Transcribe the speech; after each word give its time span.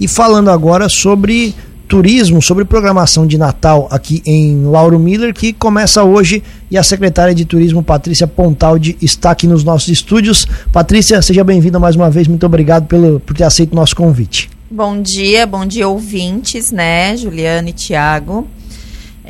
e 0.00 0.08
falando 0.08 0.50
agora 0.50 0.88
sobre 0.88 1.54
turismo, 1.86 2.40
sobre 2.40 2.64
programação 2.64 3.26
de 3.26 3.36
Natal 3.36 3.88
aqui 3.90 4.22
em 4.24 4.64
Lauro 4.64 4.98
Miller, 4.98 5.34
que 5.34 5.52
começa 5.52 6.04
hoje 6.04 6.40
e 6.70 6.78
a 6.78 6.84
secretária 6.84 7.34
de 7.34 7.44
Turismo, 7.44 7.82
Patrícia 7.82 8.28
Pontaldi, 8.28 8.96
está 9.02 9.32
aqui 9.32 9.46
nos 9.48 9.64
nossos 9.64 9.88
estúdios. 9.88 10.46
Patrícia, 10.72 11.20
seja 11.20 11.42
bem-vinda 11.42 11.80
mais 11.80 11.96
uma 11.96 12.08
vez, 12.08 12.28
muito 12.28 12.46
obrigado 12.46 12.86
pelo, 12.86 13.18
por 13.18 13.36
ter 13.36 13.42
aceito 13.42 13.72
o 13.72 13.76
nosso 13.76 13.96
convite. 13.96 14.48
Bom 14.70 15.02
dia, 15.02 15.44
bom 15.48 15.66
dia 15.66 15.88
ouvintes, 15.88 16.70
né, 16.70 17.16
Juliana 17.16 17.70
e 17.70 17.72
Tiago. 17.72 18.46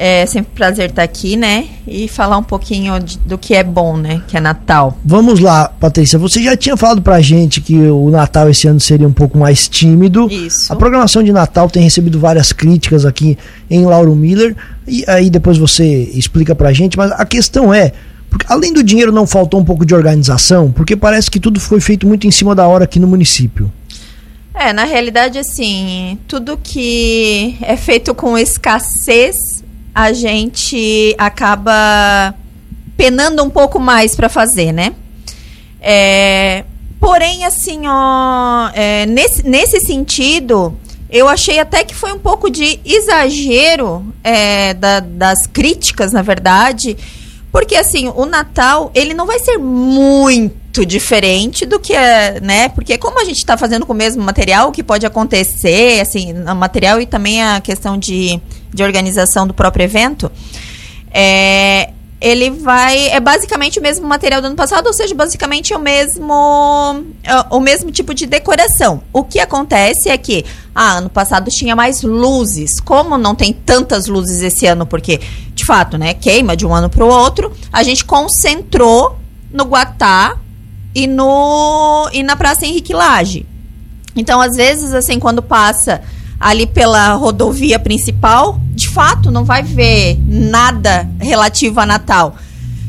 É 0.03 0.25
sempre 0.25 0.51
um 0.51 0.55
prazer 0.55 0.89
estar 0.89 1.03
aqui, 1.03 1.37
né? 1.37 1.67
E 1.87 2.09
falar 2.09 2.39
um 2.39 2.43
pouquinho 2.43 2.99
de, 3.01 3.19
do 3.19 3.37
que 3.37 3.55
é 3.55 3.63
bom, 3.63 3.99
né? 3.99 4.23
Que 4.27 4.39
é 4.39 4.41
Natal. 4.41 4.97
Vamos 5.05 5.41
lá, 5.41 5.69
Patrícia. 5.69 6.19
Você 6.19 6.43
já 6.43 6.57
tinha 6.57 6.75
falado 6.75 7.03
pra 7.03 7.21
gente 7.21 7.61
que 7.61 7.77
o 7.77 8.09
Natal 8.09 8.49
esse 8.49 8.67
ano 8.67 8.81
seria 8.81 9.07
um 9.07 9.13
pouco 9.13 9.37
mais 9.37 9.69
tímido. 9.69 10.27
Isso. 10.31 10.73
A 10.73 10.77
programação 10.77 11.23
de 11.23 11.31
Natal 11.31 11.69
tem 11.69 11.83
recebido 11.83 12.19
várias 12.19 12.51
críticas 12.51 13.05
aqui 13.05 13.37
em 13.69 13.85
Lauro 13.85 14.17
Miller. 14.17 14.57
E 14.89 15.05
aí 15.07 15.29
depois 15.29 15.59
você 15.59 15.85
explica 16.15 16.55
pra 16.55 16.73
gente. 16.73 16.97
Mas 16.97 17.13
a 17.13 17.27
questão 17.27 17.75
é. 17.75 17.93
Porque 18.31 18.47
além 18.49 18.73
do 18.73 18.83
dinheiro, 18.83 19.13
não 19.13 19.27
faltou 19.27 19.61
um 19.61 19.65
pouco 19.67 19.85
de 19.85 19.95
organização? 19.95 20.73
Porque 20.73 20.97
parece 20.97 21.31
que 21.31 21.39
tudo 21.39 21.61
foi 21.61 21.79
feito 21.79 22.07
muito 22.07 22.27
em 22.27 22.31
cima 22.31 22.55
da 22.55 22.67
hora 22.67 22.85
aqui 22.85 22.99
no 22.99 23.07
município. 23.07 23.71
É, 24.55 24.73
na 24.73 24.85
realidade, 24.85 25.39
assim, 25.39 26.19
tudo 26.27 26.57
que 26.57 27.59
é 27.61 27.77
feito 27.77 28.15
com 28.15 28.39
escassez 28.39 29.61
a 29.95 30.13
gente 30.13 31.15
acaba 31.19 32.35
penando 32.97 33.43
um 33.43 33.51
pouco 33.51 33.79
mais 33.79 34.15
para 34.15 34.29
fazer, 34.29 34.73
né? 34.73 34.95
É, 35.81 36.65
porém, 37.01 37.45
assim, 37.45 37.83
ó, 37.87 38.71
é, 38.75 39.07
nesse, 39.07 39.43
nesse 39.47 39.81
sentido, 39.81 40.77
eu 41.09 41.27
achei 41.29 41.59
até 41.59 41.83
que 41.83 41.95
foi 41.95 42.13
um 42.13 42.19
pouco 42.19 42.51
de 42.51 42.79
exagero 42.85 44.05
é, 44.23 44.75
da, 44.75 45.01
das 45.01 45.47
críticas, 45.47 46.13
na 46.13 46.23
verdade, 46.23 46.97
porque 47.51 47.75
assim, 47.75 48.13
o 48.15 48.27
Natal, 48.27 48.91
ele 48.95 49.15
não 49.15 49.27
vai 49.27 49.39
ser 49.39 49.59
muito 49.59 50.60
diferente 50.87 51.67
do 51.67 51.81
que 51.81 51.93
é, 51.93 52.41
né? 52.41 52.69
Porque 52.69 52.97
como 52.97 53.21
a 53.21 53.25
gente 53.25 53.39
está 53.39 53.57
fazendo 53.57 53.85
com 53.85 53.93
o 53.93 53.97
mesmo 53.97 54.23
material, 54.23 54.69
o 54.69 54.73
que 54.73 54.83
pode 54.83 55.05
acontecer, 55.05 56.01
assim, 56.01 56.33
o 56.33 56.55
material 56.55 57.01
e 57.01 57.07
também 57.07 57.43
a 57.43 57.61
questão 57.61 57.99
de, 57.99 58.41
de 58.73 58.83
organização 58.83 59.47
do 59.47 59.53
próprio 59.53 59.83
evento, 59.83 60.31
é, 61.13 61.91
ele 62.21 62.51
vai 62.51 63.09
é 63.09 63.19
basicamente 63.19 63.79
o 63.79 63.83
mesmo 63.83 64.07
material 64.07 64.41
do 64.41 64.47
ano 64.47 64.57
passado, 64.57 64.87
ou 64.87 64.93
seja, 64.93 65.15
basicamente 65.15 65.73
o 65.75 65.79
mesmo 65.79 67.05
o 67.51 67.61
mesmo 67.61 67.91
tipo 67.91 68.13
de 68.13 68.27
decoração. 68.27 69.03
O 69.13 69.25
que 69.25 69.41
acontece 69.41 70.09
é 70.09 70.19
que 70.19 70.45
ah, 70.75 70.99
ano 70.99 71.09
passado 71.09 71.51
tinha 71.51 71.75
mais 71.75 72.03
luzes. 72.03 72.79
Como 72.79 73.17
não 73.17 73.35
tem 73.35 73.53
tantas 73.53 74.07
luzes 74.07 74.43
esse 74.43 74.67
ano, 74.67 74.87
porque 74.87 75.19
de 75.55 75.65
fato, 75.65 75.97
né, 75.99 76.15
queima 76.15 76.57
de 76.57 76.67
um 76.67 76.75
ano 76.75 76.89
para 76.91 77.05
o 77.05 77.09
outro, 77.09 77.53
a 77.73 77.83
gente 77.83 78.05
concentrou 78.05 79.19
no 79.51 79.65
Guatá 79.65 80.39
e 80.95 81.07
no 81.07 82.09
e 82.13 82.23
na 82.23 82.37
Praça 82.37 82.67
Henrique 82.67 82.93
Lage. 82.93 83.47
Então, 84.17 84.41
às 84.41 84.57
vezes 84.57 84.93
assim, 84.93 85.19
quando 85.19 85.43
passa 85.43 86.03
ali 86.39 86.67
pela 86.67 87.13
rodovia 87.15 87.79
principal, 87.79 88.59
de 88.71 88.89
fato 88.89 89.31
não 89.31 89.45
vai 89.45 89.63
ver 89.63 90.19
nada 90.27 91.09
relativo 91.21 91.81
a 91.81 91.87
Natal. 91.87 92.35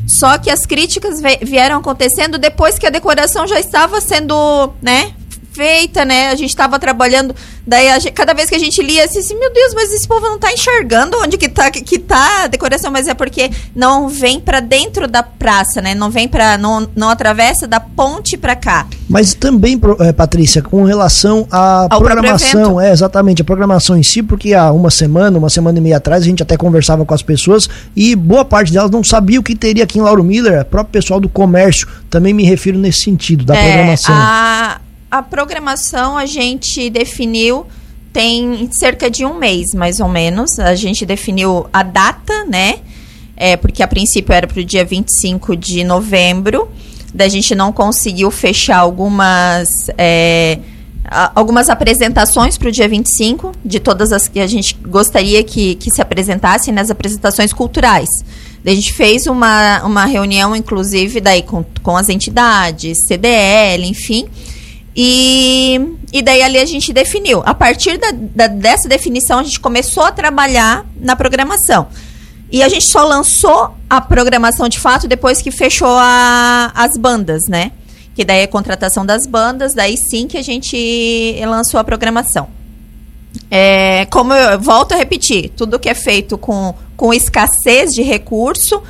Só 0.07 0.37
que 0.37 0.49
as 0.49 0.65
críticas 0.65 1.21
vieram 1.41 1.77
acontecendo 1.77 2.37
depois 2.37 2.77
que 2.77 2.87
a 2.87 2.89
decoração 2.89 3.47
já 3.47 3.59
estava 3.59 4.01
sendo, 4.01 4.73
né, 4.81 5.13
feita, 5.51 6.05
né? 6.05 6.29
A 6.29 6.35
gente 6.35 6.49
estava 6.49 6.79
trabalhando, 6.79 7.35
daí 7.65 7.89
a, 7.89 7.99
cada 8.11 8.33
vez 8.33 8.49
que 8.49 8.55
a 8.55 8.59
gente 8.59 8.81
lia, 8.81 9.05
assim, 9.05 9.19
assim, 9.19 9.37
meu 9.37 9.53
Deus, 9.53 9.73
mas 9.73 9.91
esse 9.91 10.07
povo 10.07 10.25
não 10.27 10.35
está 10.35 10.51
enxergando 10.51 11.17
onde 11.21 11.37
que 11.37 11.49
tá, 11.49 11.69
que, 11.69 11.81
que 11.81 11.99
tá 11.99 12.43
a 12.43 12.47
decoração, 12.47 12.91
mas 12.91 13.07
é 13.07 13.13
porque 13.13 13.49
não 13.75 14.07
vem 14.07 14.39
para 14.39 14.59
dentro 14.59 15.07
da 15.07 15.21
praça, 15.23 15.81
né? 15.81 15.93
Não 15.93 16.09
vem 16.09 16.27
para 16.27 16.57
não, 16.57 16.87
não 16.95 17.09
atravessa 17.09 17.67
da 17.67 17.79
ponte 17.79 18.37
para 18.37 18.55
cá. 18.55 18.87
Mas 19.09 19.33
também, 19.33 19.79
é, 19.99 20.13
Patrícia, 20.13 20.61
com 20.61 20.83
relação 20.83 21.47
à 21.51 21.87
Ao 21.89 21.99
programação, 21.99 22.79
é 22.79 22.91
exatamente 22.91 23.41
a 23.41 23.45
programação 23.45 23.97
em 23.97 24.03
si, 24.03 24.23
porque 24.23 24.53
há 24.53 24.71
uma 24.71 24.89
semana, 24.89 25.37
uma 25.37 25.49
semana 25.49 25.77
e 25.77 25.81
meia 25.81 25.97
atrás, 25.97 26.23
a 26.23 26.25
gente 26.25 26.41
até 26.41 26.55
conversava 26.55 27.05
com 27.05 27.13
as 27.13 27.21
pessoas 27.21 27.69
e 27.95 28.15
boa 28.15 28.45
parte 28.45 28.71
delas 28.71 28.89
não 28.89 29.03
sabia 29.03 29.39
o 29.39 29.43
que 29.43 29.55
teria 29.55 29.83
aqui 29.83 29.99
em 29.99 30.01
Lauro 30.01 30.23
Miller, 30.23 30.61
o 30.61 30.65
próprio 30.65 30.93
pessoal 30.93 31.19
do 31.19 31.27
comércio, 31.27 31.87
também 32.09 32.33
me 32.33 32.43
refiro 32.43 32.77
nesse 32.77 33.01
sentido 33.01 33.43
da 33.43 33.55
é, 33.55 33.67
programação. 33.67 34.15
A 34.15 34.79
a 35.11 35.21
programação 35.21 36.17
a 36.17 36.25
gente 36.25 36.89
definiu 36.89 37.67
tem 38.13 38.69
cerca 38.71 39.09
de 39.09 39.25
um 39.25 39.35
mês, 39.35 39.73
mais 39.73 39.99
ou 39.99 40.07
menos. 40.07 40.59
A 40.59 40.75
gente 40.75 41.05
definiu 41.05 41.67
a 41.71 41.83
data, 41.83 42.45
né? 42.45 42.79
É, 43.37 43.55
porque 43.55 43.81
a 43.81 43.87
princípio 43.87 44.33
era 44.33 44.47
para 44.47 44.59
o 44.59 44.65
dia 44.65 44.83
25 44.83 45.55
de 45.55 45.83
novembro. 45.83 46.69
Da 47.13 47.27
gente 47.27 47.55
não 47.55 47.71
conseguiu 47.71 48.29
fechar 48.29 48.79
algumas. 48.79 49.69
É, 49.97 50.59
algumas 51.35 51.69
apresentações 51.69 52.57
para 52.57 52.69
o 52.69 52.71
dia 52.71 52.87
25, 52.87 53.51
de 53.65 53.79
todas 53.79 54.13
as 54.13 54.27
que 54.27 54.39
a 54.39 54.47
gente 54.47 54.75
gostaria 54.75 55.43
que, 55.43 55.75
que 55.75 55.91
se 55.91 56.01
apresentassem 56.01 56.73
nas 56.73 56.89
apresentações 56.89 57.51
culturais. 57.51 58.09
A 58.65 58.69
gente 58.69 58.93
fez 58.93 59.25
uma, 59.25 59.83
uma 59.83 60.05
reunião, 60.05 60.55
inclusive, 60.55 61.19
daí 61.19 61.41
com, 61.41 61.65
com 61.81 61.97
as 61.97 62.07
entidades, 62.07 62.99
CDL, 63.07 63.85
enfim, 63.87 64.27
e, 64.95 65.95
e 66.11 66.21
daí 66.21 66.41
ali 66.41 66.57
a 66.57 66.65
gente 66.65 66.91
definiu. 66.91 67.41
A 67.45 67.53
partir 67.53 67.97
da, 67.97 68.11
da, 68.11 68.47
dessa 68.47 68.89
definição, 68.89 69.39
a 69.39 69.43
gente 69.43 69.59
começou 69.59 70.03
a 70.03 70.11
trabalhar 70.11 70.85
na 70.99 71.15
programação. 71.15 71.87
E 72.51 72.61
a 72.61 72.67
gente 72.67 72.85
só 72.85 73.05
lançou 73.05 73.73
a 73.89 74.01
programação 74.01 74.67
de 74.67 74.77
fato 74.77 75.07
depois 75.07 75.41
que 75.41 75.51
fechou 75.51 75.87
a, 75.89 76.71
as 76.75 76.97
bandas, 76.97 77.43
né? 77.47 77.71
Que 78.13 78.25
daí 78.25 78.41
é 78.41 78.43
a 78.43 78.47
contratação 78.47 79.05
das 79.05 79.25
bandas, 79.25 79.73
daí 79.73 79.95
sim 79.97 80.27
que 80.27 80.37
a 80.37 80.41
gente 80.41 81.39
lançou 81.45 81.79
a 81.79 81.83
programação. 81.83 82.49
É, 83.49 84.05
como 84.07 84.33
eu 84.33 84.59
volto 84.59 84.91
a 84.91 84.97
repetir, 84.97 85.49
tudo 85.55 85.79
que 85.79 85.87
é 85.87 85.93
feito 85.93 86.37
com, 86.37 86.75
com 86.97 87.13
escassez 87.13 87.93
de 87.93 88.01
recurso 88.01 88.83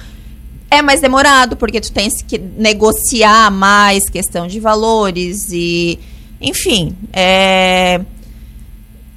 é 0.72 0.82
mais 0.82 1.02
demorado, 1.02 1.58
porque 1.58 1.82
tu 1.82 1.92
tens 1.92 2.22
que 2.22 2.38
negociar 2.38 3.52
mais 3.52 4.10
questão 4.10 4.48
de 4.48 4.60
valores 4.60 5.50
e. 5.52 6.00
Enfim. 6.40 6.96
É, 7.12 8.00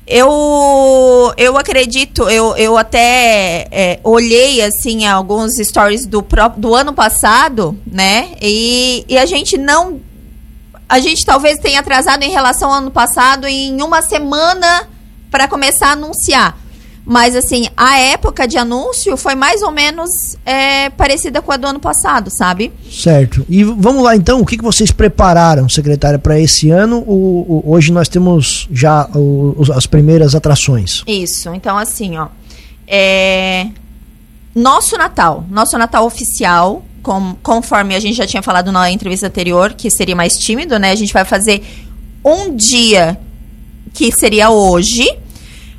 eu, 0.07 1.33
eu 1.39 1.57
acredito, 1.57 2.29
eu, 2.29 2.55
eu 2.57 2.77
até 2.77 3.67
é, 3.71 4.01
olhei 4.03 4.61
assim 4.61 5.07
alguns 5.07 5.55
stories 5.55 6.05
do, 6.05 6.23
do 6.57 6.75
ano 6.75 6.93
passado, 6.93 7.79
né? 7.87 8.33
E, 8.43 9.05
e 9.09 9.17
a 9.17 9.25
gente 9.25 9.57
não. 9.57 10.01
A 10.89 10.99
gente 10.99 11.25
talvez 11.25 11.59
tenha 11.59 11.81
atrasado 11.81 12.23
em 12.25 12.31
relação 12.31 12.69
ao 12.69 12.79
ano 12.79 12.91
passado 12.91 13.47
em 13.47 13.81
uma 13.81 14.03
semana 14.03 14.89
para 15.31 15.49
começar 15.49 15.89
a 15.89 15.93
anunciar. 15.93 16.59
Mas, 17.07 17.37
assim, 17.37 17.69
a 17.77 17.99
época 17.99 18.49
de 18.49 18.57
anúncio 18.57 19.15
foi 19.17 19.35
mais 19.35 19.61
ou 19.61 19.71
menos 19.71 20.39
é, 20.45 20.89
parecida 20.89 21.43
com 21.43 21.53
a 21.53 21.57
do 21.59 21.67
ano 21.67 21.79
passado, 21.79 22.31
sabe? 22.31 22.73
Certo. 22.91 23.45
E 23.47 23.63
vamos 23.63 24.03
lá, 24.03 24.17
então, 24.17 24.41
o 24.41 24.47
que, 24.47 24.57
que 24.57 24.65
vocês 24.65 24.91
prepararam, 24.91 25.69
secretária, 25.69 26.19
para 26.19 26.41
esse 26.41 26.71
ano? 26.71 27.05
O, 27.07 27.63
o, 27.67 27.73
hoje 27.73 27.93
nós 27.93 28.09
temos 28.09 28.67
já 28.73 29.07
o, 29.15 29.55
as 29.75 29.87
primeiras 29.87 30.35
atrações. 30.35 31.03
Isso. 31.07 31.53
Então, 31.53 31.77
assim, 31.77 32.17
ó. 32.17 32.29
É, 32.87 33.67
nosso 34.55 34.97
Natal, 34.97 35.45
nosso 35.51 35.77
Natal 35.77 36.07
oficial, 36.07 36.83
com, 37.03 37.37
conforme 37.43 37.95
a 37.95 38.01
gente 38.01 38.17
já 38.17 38.27
tinha 38.27 38.43
falado 38.43 38.73
na 38.73 38.91
entrevista 38.91 39.27
anterior, 39.27 39.75
que 39.75 39.91
seria 39.91 40.17
mais 40.17 40.35
tímido, 40.35 40.79
né? 40.79 40.91
A 40.91 40.95
gente 40.95 41.13
vai 41.13 41.25
fazer 41.27 41.63
um 42.25 42.55
dia 42.55 43.19
que 43.93 44.11
seria 44.11 44.49
hoje 44.49 45.07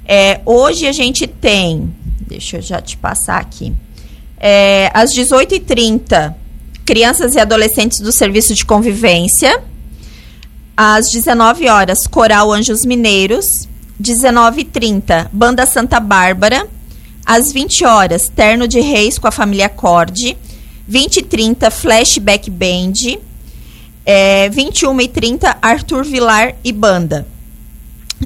é, 0.07 0.41
hoje 0.45 0.87
a 0.87 0.91
gente 0.91 1.27
tem, 1.27 1.93
deixa 2.27 2.57
eu 2.57 2.61
já 2.61 2.81
te 2.81 2.97
passar 2.97 3.39
aqui, 3.39 3.73
é, 4.37 4.91
às 4.93 5.11
18h30, 5.13 6.35
crianças 6.85 7.35
e 7.35 7.39
adolescentes 7.39 7.99
do 7.99 8.11
serviço 8.11 8.53
de 8.53 8.65
convivência. 8.65 9.61
Às 10.77 11.09
19 11.09 11.67
horas, 11.67 12.05
Coral 12.05 12.51
Anjos 12.51 12.85
Mineiros. 12.85 13.67
19h30, 14.01 15.29
Banda 15.31 15.65
Santa 15.65 15.99
Bárbara. 15.99 16.67
Às 17.25 17.51
20 17.51 17.85
horas, 17.85 18.29
Terno 18.29 18.67
de 18.67 18.81
Reis 18.81 19.17
com 19.17 19.27
a 19.27 19.31
família 19.31 19.67
Acorde. 19.67 20.37
20 20.87 21.19
h 21.19 21.27
30, 21.27 21.71
Flashback 21.71 22.51
Band. 22.51 23.17
É, 24.05 24.49
21 24.49 24.99
h 24.99 25.07
30, 25.07 25.57
Arthur 25.61 26.03
Vilar 26.03 26.55
e 26.63 26.71
Banda. 26.71 27.25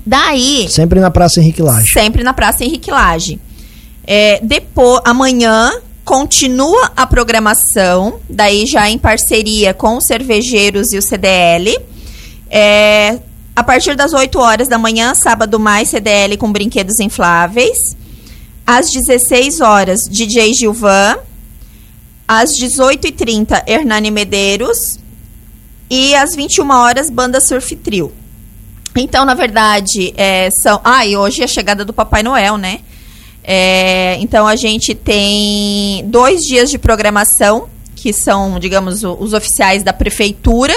Daí. 0.06 0.68
Sempre 0.70 1.00
na 1.00 1.12
Praça 1.12 1.40
Henrique 1.40 1.62
Lage. 1.62 1.92
Sempre 1.92 2.24
na 2.24 2.34
Praça 2.34 2.64
Henrique 2.64 2.92
Lage. 2.92 3.40
É, 4.06 4.40
depois, 4.42 5.02
amanhã 5.06 5.72
continua 6.04 6.92
a 6.98 7.06
programação, 7.06 8.20
daí 8.28 8.66
já 8.66 8.90
em 8.90 8.98
parceria 8.98 9.76
com 9.76 9.98
os 9.98 10.06
cervejeiros 10.06 10.92
e 10.92 10.98
o 10.98 11.02
CDL. 11.02 11.78
É, 12.50 13.20
a 13.56 13.64
partir 13.64 13.96
das 13.96 14.14
8 14.14 14.40
horas 14.40 14.68
da 14.68 14.80
manhã, 14.80 15.14
sábado 15.14 15.60
mais 15.60 15.90
CDL 15.90 16.38
com 16.38 16.52
brinquedos 16.52 17.00
infláveis. 17.00 17.78
Às 18.66 18.90
16 18.90 19.62
horas, 19.62 20.00
DJ 20.10 20.54
Gilvan. 20.54 21.18
Às 22.28 22.52
18h30, 22.52 23.64
Hernani 23.68 24.10
Medeiros. 24.10 24.98
E 25.90 26.16
às 26.16 26.36
21 26.36 26.72
horas, 26.72 27.10
Banda 27.10 27.40
Surf 27.40 27.76
Trio. 27.76 28.12
Então, 28.96 29.26
na 29.26 29.34
verdade, 29.34 30.14
é, 30.18 30.50
são. 30.62 30.82
Ah, 30.84 31.06
e 31.06 31.16
hoje 31.16 31.42
é 31.42 31.46
a 31.46 31.48
chegada 31.48 31.86
do 31.86 31.94
Papai 31.94 32.24
Noel, 32.24 32.58
né? 32.58 32.80
É, 33.44 34.18
então, 34.20 34.46
a 34.46 34.56
gente 34.56 34.94
tem 34.94 36.04
dois 36.06 36.42
dias 36.42 36.70
de 36.70 36.78
programação, 36.78 37.70
que 37.96 38.12
são, 38.14 38.60
digamos, 38.60 39.04
os 39.04 39.34
oficiais 39.34 39.84
da 39.84 39.94
prefeitura. 39.94 40.74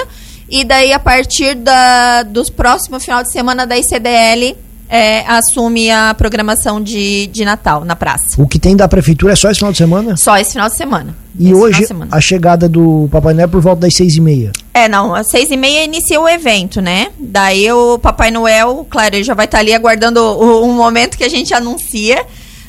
E 0.49 0.65
daí, 0.65 0.93
a 0.93 0.99
partir 0.99 1.55
da, 1.55 2.23
dos 2.23 2.51
próximos 2.51 3.05
final 3.05 3.23
de 3.23 3.31
semana 3.31 3.67
da 3.67 3.77
ICDL, 3.79 4.57
é, 4.93 5.25
assume 5.27 5.91
a 5.91 6.13
programação 6.13 6.79
de, 6.79 7.27
de 7.29 7.47
Natal 7.47 7.83
na 7.83 7.97
praça. 7.97 8.35
O 8.37 8.47
que 8.47 8.59
tem 8.59 8.77
da 8.77 8.87
prefeitura 8.87 9.33
é 9.33 9.37
só 9.37 9.51
esse 9.51 9.59
final 9.59 9.73
de 9.73 9.79
semana? 9.79 10.17
Só 10.19 10.37
esse 10.37 10.53
final 10.53 10.69
de 10.69 10.77
semana. 10.77 11.17
E 11.39 11.47
esse 11.47 11.55
hoje 11.55 11.87
a 12.11 12.21
chegada 12.21 12.69
do 12.69 13.09
Papai 13.11 13.33
Noel 13.33 13.47
é 13.47 13.49
por 13.49 13.63
volta 13.63 13.81
das 13.81 13.95
seis 13.95 14.17
e 14.17 14.21
meia. 14.21 14.53
É, 14.75 14.89
não, 14.89 15.15
às 15.15 15.31
seis 15.31 15.51
e 15.51 15.57
meia 15.57 15.83
inicia 15.83 16.21
o 16.21 16.29
evento, 16.29 16.83
né? 16.83 17.09
Daí 17.19 17.73
o 17.73 17.99
Papai 17.99 18.31
Noel, 18.31 18.87
claro, 18.91 19.17
ele 19.17 19.25
já 19.25 19.33
vai 19.33 19.47
estar 19.47 19.61
ali 19.61 19.73
aguardando 19.73 20.21
o, 20.21 20.67
um 20.67 20.75
momento 20.75 21.17
que 21.17 21.25
a 21.25 21.31
gente 21.31 21.55
anuncia, 21.55 22.27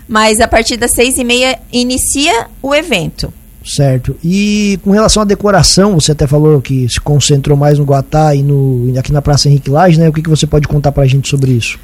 mas 0.07 0.39
a 0.39 0.47
partir 0.47 0.77
das 0.77 0.91
seis 0.91 1.17
e 1.17 1.25
meia 1.25 1.59
inicia 1.73 2.47
o 2.61 2.73
evento. 2.73 3.33
Certo. 3.65 4.15
E 4.23 4.79
com 4.81 4.91
relação 4.91 5.23
à 5.23 5.25
decoração, 5.25 5.99
você 5.99 6.13
até 6.13 6.25
falou 6.25 6.61
que 6.61 6.87
se 6.87 7.01
concentrou 7.01 7.57
mais 7.57 7.79
no 7.79 7.83
Guatá 7.83 8.33
e 8.33 8.41
no, 8.41 8.97
aqui 8.97 9.11
na 9.11 9.21
Praça 9.21 9.49
Henrique 9.49 9.69
Lage, 9.69 9.99
né? 9.99 10.07
O 10.07 10.13
que, 10.13 10.21
que 10.21 10.29
você 10.29 10.47
pode 10.47 10.69
contar 10.69 10.93
pra 10.93 11.05
gente 11.05 11.27
sobre 11.27 11.51
isso? 11.51 11.77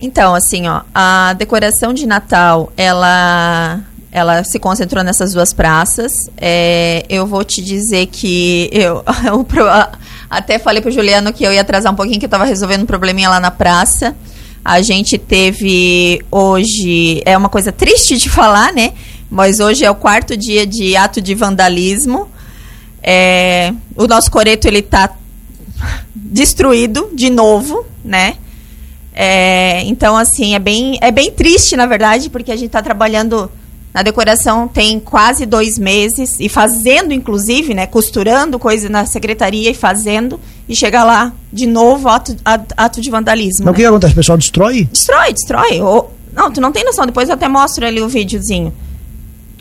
Então, 0.00 0.34
assim, 0.34 0.66
ó, 0.66 0.82
a 0.94 1.32
decoração 1.34 1.92
de 1.94 2.06
Natal, 2.06 2.72
ela 2.76 3.80
ela 4.14 4.44
se 4.44 4.60
concentrou 4.60 5.02
nessas 5.02 5.32
duas 5.32 5.52
praças. 5.52 6.30
É, 6.36 7.04
eu 7.08 7.26
vou 7.26 7.42
te 7.42 7.60
dizer 7.60 8.06
que 8.06 8.70
eu, 8.72 9.02
eu 9.26 9.44
até 10.30 10.56
falei 10.56 10.80
pro 10.80 10.92
Juliano 10.92 11.32
que 11.32 11.42
eu 11.42 11.52
ia 11.52 11.62
atrasar 11.62 11.92
um 11.92 11.96
pouquinho, 11.96 12.20
que 12.20 12.24
eu 12.24 12.28
estava 12.28 12.44
resolvendo 12.44 12.82
um 12.82 12.86
probleminha 12.86 13.28
lá 13.28 13.40
na 13.40 13.50
praça. 13.50 14.14
A 14.64 14.80
gente 14.80 15.18
teve 15.18 16.24
hoje, 16.30 17.22
é 17.26 17.36
uma 17.36 17.48
coisa 17.48 17.72
triste 17.72 18.16
de 18.16 18.30
falar, 18.30 18.72
né? 18.72 18.92
Mas 19.28 19.58
hoje 19.58 19.84
é 19.84 19.90
o 19.90 19.96
quarto 19.96 20.36
dia 20.36 20.64
de 20.64 20.96
ato 20.96 21.20
de 21.20 21.34
vandalismo. 21.34 22.28
É, 23.02 23.74
o 23.96 24.06
nosso 24.06 24.30
coreto 24.30 24.68
ele 24.68 24.80
tá 24.80 25.10
destruído 26.14 27.10
de 27.12 27.30
novo, 27.30 27.84
né? 28.04 28.36
É, 29.14 29.82
então, 29.84 30.16
assim, 30.16 30.54
é 30.54 30.58
bem, 30.58 30.98
é 31.00 31.12
bem 31.12 31.30
triste, 31.30 31.76
na 31.76 31.86
verdade, 31.86 32.28
porque 32.28 32.50
a 32.50 32.56
gente 32.56 32.66
está 32.66 32.82
trabalhando 32.82 33.50
na 33.94 34.02
decoração 34.02 34.66
tem 34.66 34.98
quase 34.98 35.46
dois 35.46 35.78
meses 35.78 36.40
e 36.40 36.48
fazendo, 36.48 37.12
inclusive, 37.12 37.74
né, 37.74 37.86
costurando 37.86 38.58
coisa 38.58 38.88
na 38.88 39.06
secretaria 39.06 39.70
e 39.70 39.74
fazendo 39.74 40.40
e 40.68 40.74
chega 40.74 41.04
lá 41.04 41.32
de 41.52 41.64
novo 41.64 42.08
ato, 42.08 42.34
ato 42.44 43.00
de 43.00 43.08
vandalismo. 43.08 43.64
Mas 43.64 43.66
né? 43.66 43.70
o 43.70 43.74
que 43.74 43.84
acontece? 43.84 44.12
O 44.12 44.16
pessoal 44.16 44.36
destrói? 44.36 44.88
Destrói, 44.90 45.32
destrói. 45.32 45.78
não, 46.32 46.50
tu 46.50 46.60
não 46.60 46.72
tem 46.72 46.82
noção. 46.82 47.06
Depois 47.06 47.28
eu 47.28 47.36
até 47.36 47.46
mostro 47.46 47.86
ali 47.86 48.02
o 48.02 48.08
videozinho. 48.08 48.72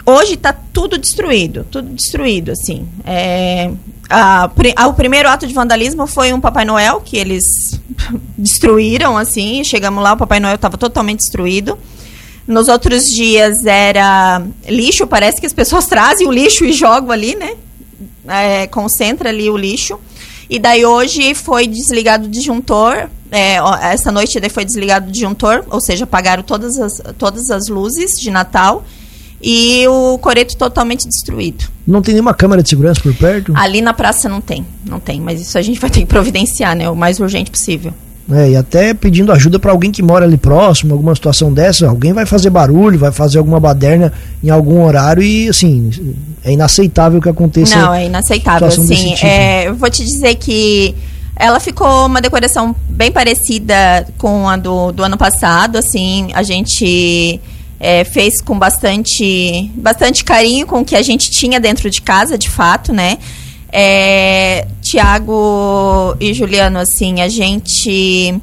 Hoje 0.04 0.34
está 0.34 0.52
tudo 0.52 0.98
destruído, 0.98 1.66
tudo 1.70 1.90
destruído, 1.90 2.52
assim. 2.52 2.88
É, 3.06 3.72
a, 4.10 4.50
a, 4.76 4.88
o 4.88 4.96
primeiro 4.96 5.30
ato 5.30 5.46
de 5.46 5.54
vandalismo 5.54 6.08
foi 6.08 6.34
um 6.34 6.42
Papai 6.42 6.66
Noel 6.66 7.02
que 7.02 7.18
eles 7.18 7.80
destruíram, 8.38 9.18
assim. 9.18 9.64
Chegamos 9.64 10.04
lá, 10.04 10.14
o 10.14 10.18
Papai 10.18 10.40
Noel 10.40 10.56
estava 10.56 10.78
totalmente 10.78 11.20
destruído. 11.20 11.78
Nos 12.48 12.68
outros 12.68 13.04
dias 13.04 13.66
era 13.66 14.42
lixo, 14.68 15.08
parece 15.08 15.40
que 15.40 15.46
as 15.48 15.54
pessoas 15.54 15.86
trazem 15.88 16.28
o 16.28 16.32
lixo 16.32 16.66
e 16.66 16.74
jogam 16.74 17.12
ali, 17.12 17.36
né? 17.36 17.56
É, 18.28 18.68
concentra 18.68 19.30
ali 19.30 19.50
o 19.50 19.58
lixo. 19.58 20.00
E 20.50 20.60
daí 20.60 20.86
hoje 20.86 21.34
foi 21.34 21.68
desligado 21.68 22.26
o 22.26 22.30
disjuntor. 22.30 23.10
É, 23.32 23.58
essa 23.82 24.12
noite 24.12 24.40
foi 24.50 24.64
desligado 24.64 25.08
o 25.08 25.12
disjuntor, 25.12 25.66
ou 25.70 25.82
seja, 25.82 26.04
apagaram 26.04 26.44
todas 26.44 26.78
as, 26.78 27.02
todas 27.18 27.50
as 27.50 27.68
luzes 27.68 28.20
de 28.20 28.30
Natal 28.30 28.86
e 29.44 29.86
o 29.90 30.18
coreto 30.20 30.56
totalmente 30.56 31.06
destruído. 31.06 31.66
Não 31.86 32.02
tem 32.02 32.14
nenhuma 32.14 32.34
câmera 32.34 32.64
de 32.64 32.70
segurança 32.70 33.02
por 33.02 33.14
perto? 33.14 33.52
Ali 33.56 33.82
na 33.82 33.94
praça 33.94 34.30
não 34.30 34.40
tem, 34.40 34.66
não 34.90 35.02
tem, 35.02 35.20
mas 35.20 35.42
isso 35.42 35.58
a 35.58 35.62
gente 35.62 35.80
vai 35.82 35.90
ter 35.90 36.00
que 36.00 36.06
providenciar, 36.06 36.76
né, 36.76 36.90
o 36.90 36.96
mais 36.96 37.20
urgente 37.20 37.52
possível. 37.52 37.94
É, 38.32 38.52
e 38.52 38.56
até 38.56 38.94
pedindo 38.94 39.34
ajuda 39.34 39.60
para 39.60 39.70
alguém 39.72 39.92
que 39.92 40.02
mora 40.02 40.24
ali 40.24 40.38
próximo, 40.38 40.94
alguma 40.94 41.14
situação 41.14 41.52
dessa, 41.52 41.90
alguém 41.90 42.14
vai 42.14 42.26
fazer 42.26 42.50
barulho, 42.50 42.98
vai 42.98 43.12
fazer 43.12 43.38
alguma 43.38 43.60
baderna 43.60 44.14
em 44.42 44.50
algum 44.50 44.82
horário 44.82 45.22
e 45.22 45.50
assim, 45.50 46.16
é 46.42 46.54
inaceitável 46.54 47.22
que 47.22 47.28
aconteça. 47.28 47.78
Não, 47.78 47.94
é 47.94 48.06
inaceitável, 48.06 48.72
sim. 48.72 49.14
Tipo. 49.14 49.26
É, 49.26 49.68
eu 49.68 49.76
vou 49.76 49.90
te 49.90 50.06
dizer 50.06 50.36
que 50.36 50.96
ela 51.36 51.60
ficou 51.60 52.06
uma 52.06 52.22
decoração 52.22 52.74
bem 52.88 53.12
parecida 53.12 54.08
com 54.18 54.48
a 54.48 54.56
do, 54.56 54.94
do 54.94 55.04
ano 55.04 55.18
passado, 55.18 55.78
assim, 55.78 56.30
a 56.34 56.44
gente 56.44 57.42
é, 57.84 58.06
fez 58.06 58.40
com 58.40 58.58
bastante, 58.58 59.70
bastante 59.76 60.24
carinho 60.24 60.66
com 60.66 60.80
o 60.80 60.86
que 60.86 60.96
a 60.96 61.02
gente 61.02 61.30
tinha 61.30 61.60
dentro 61.60 61.90
de 61.90 62.02
casa, 62.02 62.38
de 62.38 62.50
fato, 62.50 62.94
né? 62.94 63.18
É, 63.70 64.66
Tiago 64.82 66.16
e 66.18 66.34
Juliano, 66.34 66.80
assim, 66.80 67.20
a 67.20 67.28
gente, 67.28 68.40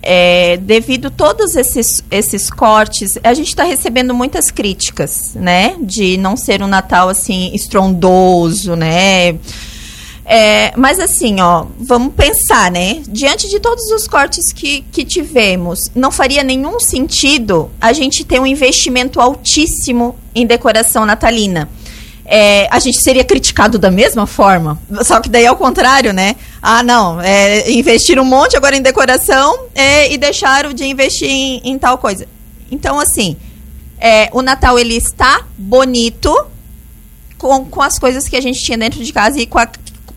é, 0.00 0.56
devido 0.56 1.10
todos 1.10 1.54
esses, 1.54 2.02
esses 2.10 2.48
cortes, 2.48 3.18
a 3.22 3.34
gente 3.34 3.48
está 3.48 3.62
recebendo 3.62 4.14
muitas 4.14 4.50
críticas, 4.50 5.34
né? 5.34 5.76
De 5.82 6.16
não 6.16 6.34
ser 6.34 6.62
um 6.62 6.66
Natal, 6.66 7.10
assim, 7.10 7.54
estrondoso, 7.54 8.74
né? 8.74 9.34
É, 10.30 10.74
mas 10.76 11.00
assim, 11.00 11.40
ó, 11.40 11.64
vamos 11.78 12.12
pensar, 12.12 12.70
né? 12.70 13.02
Diante 13.08 13.48
de 13.48 13.58
todos 13.58 13.90
os 13.90 14.06
cortes 14.06 14.52
que, 14.52 14.82
que 14.92 15.02
tivemos, 15.02 15.90
não 15.94 16.12
faria 16.12 16.42
nenhum 16.42 16.78
sentido 16.78 17.70
a 17.80 17.94
gente 17.94 18.26
ter 18.26 18.38
um 18.38 18.46
investimento 18.46 19.22
altíssimo 19.22 20.14
em 20.34 20.46
decoração 20.46 21.06
natalina. 21.06 21.70
É, 22.26 22.68
a 22.70 22.78
gente 22.78 23.00
seria 23.02 23.24
criticado 23.24 23.78
da 23.78 23.90
mesma 23.90 24.26
forma. 24.26 24.78
Só 25.02 25.18
que 25.18 25.30
daí 25.30 25.46
é 25.46 25.50
o 25.50 25.56
contrário, 25.56 26.12
né? 26.12 26.36
Ah, 26.60 26.82
não, 26.82 27.18
é, 27.22 27.70
investiram 27.72 28.22
um 28.22 28.26
monte 28.26 28.54
agora 28.54 28.76
em 28.76 28.82
decoração 28.82 29.58
é, 29.74 30.12
e 30.12 30.18
deixaram 30.18 30.74
de 30.74 30.84
investir 30.84 31.30
em, 31.30 31.62
em 31.64 31.78
tal 31.78 31.96
coisa. 31.96 32.28
Então, 32.70 33.00
assim, 33.00 33.34
é, 33.98 34.28
o 34.32 34.42
Natal 34.42 34.78
ele 34.78 34.94
está 34.94 35.46
bonito 35.56 36.36
com, 37.38 37.64
com 37.64 37.80
as 37.80 37.98
coisas 37.98 38.28
que 38.28 38.36
a 38.36 38.42
gente 38.42 38.60
tinha 38.60 38.76
dentro 38.76 39.02
de 39.02 39.10
casa 39.10 39.40
e 39.40 39.46
com 39.46 39.58
a 39.58 39.66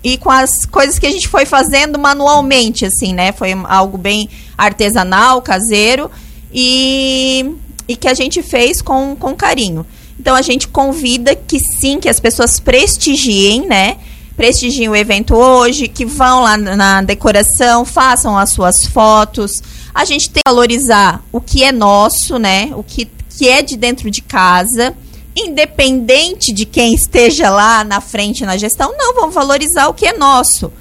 e 0.03 0.17
com 0.17 0.31
as 0.31 0.65
coisas 0.65 0.97
que 0.97 1.05
a 1.05 1.11
gente 1.11 1.27
foi 1.27 1.45
fazendo 1.45 1.99
manualmente, 1.99 2.85
assim, 2.85 3.13
né? 3.13 3.31
Foi 3.31 3.51
algo 3.65 3.97
bem 3.97 4.29
artesanal, 4.57 5.41
caseiro 5.41 6.09
e, 6.51 7.55
e 7.87 7.95
que 7.95 8.07
a 8.07 8.13
gente 8.13 8.41
fez 8.41 8.81
com, 8.81 9.15
com 9.15 9.35
carinho. 9.35 9.85
Então 10.19 10.35
a 10.35 10.41
gente 10.41 10.67
convida 10.67 11.35
que 11.35 11.59
sim, 11.59 11.99
que 11.99 12.09
as 12.09 12.19
pessoas 12.19 12.59
prestigiem, 12.59 13.67
né? 13.67 13.97
Prestigiem 14.35 14.89
o 14.89 14.95
evento 14.95 15.35
hoje, 15.35 15.87
que 15.87 16.05
vão 16.05 16.41
lá 16.41 16.57
na 16.57 17.01
decoração, 17.01 17.85
façam 17.85 18.37
as 18.37 18.49
suas 18.51 18.85
fotos. 18.85 19.61
A 19.93 20.03
gente 20.03 20.29
tem 20.29 20.41
que 20.43 20.49
valorizar 20.49 21.23
o 21.31 21.39
que 21.39 21.63
é 21.63 21.71
nosso, 21.71 22.39
né? 22.39 22.71
O 22.75 22.83
que, 22.83 23.07
que 23.37 23.47
é 23.47 23.61
de 23.61 23.77
dentro 23.77 24.09
de 24.09 24.21
casa 24.21 24.95
independente 25.35 26.51
de 26.51 26.65
quem 26.65 26.93
esteja 26.93 27.49
lá 27.49 27.83
na 27.83 28.01
frente 28.01 28.45
na 28.45 28.57
gestão, 28.57 28.93
não, 28.97 29.13
vamos 29.13 29.33
valorizar 29.33 29.87
o 29.87 29.93
que 29.93 30.05
é 30.05 30.17
nosso. 30.17 30.71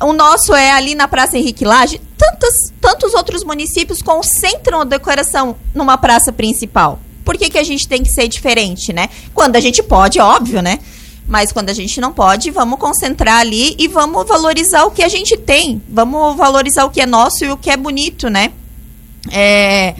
O, 0.00 0.08
o 0.08 0.12
nosso 0.12 0.54
é 0.54 0.70
ali 0.72 0.94
na 0.94 1.06
Praça 1.06 1.36
Henrique 1.36 1.64
Lage. 1.64 2.00
Tantos, 2.16 2.72
tantos 2.80 3.14
outros 3.14 3.44
municípios 3.44 4.02
concentram 4.02 4.80
a 4.80 4.84
decoração 4.84 5.56
numa 5.74 5.98
praça 5.98 6.32
principal. 6.32 6.98
Por 7.24 7.36
que, 7.36 7.50
que 7.50 7.58
a 7.58 7.62
gente 7.62 7.86
tem 7.86 8.02
que 8.02 8.08
ser 8.08 8.26
diferente, 8.26 8.92
né? 8.92 9.10
Quando 9.34 9.56
a 9.56 9.60
gente 9.60 9.82
pode, 9.82 10.18
óbvio, 10.18 10.62
né? 10.62 10.80
Mas 11.28 11.52
quando 11.52 11.68
a 11.68 11.74
gente 11.74 12.00
não 12.00 12.10
pode, 12.10 12.50
vamos 12.50 12.78
concentrar 12.78 13.40
ali 13.40 13.76
e 13.78 13.86
vamos 13.86 14.26
valorizar 14.26 14.84
o 14.84 14.90
que 14.90 15.02
a 15.02 15.08
gente 15.08 15.36
tem. 15.36 15.82
Vamos 15.86 16.34
valorizar 16.36 16.86
o 16.86 16.90
que 16.90 17.02
é 17.02 17.06
nosso 17.06 17.44
e 17.44 17.50
o 17.50 17.56
que 17.56 17.70
é 17.70 17.76
bonito, 17.76 18.30
né? 18.30 18.50
É, 19.30 19.94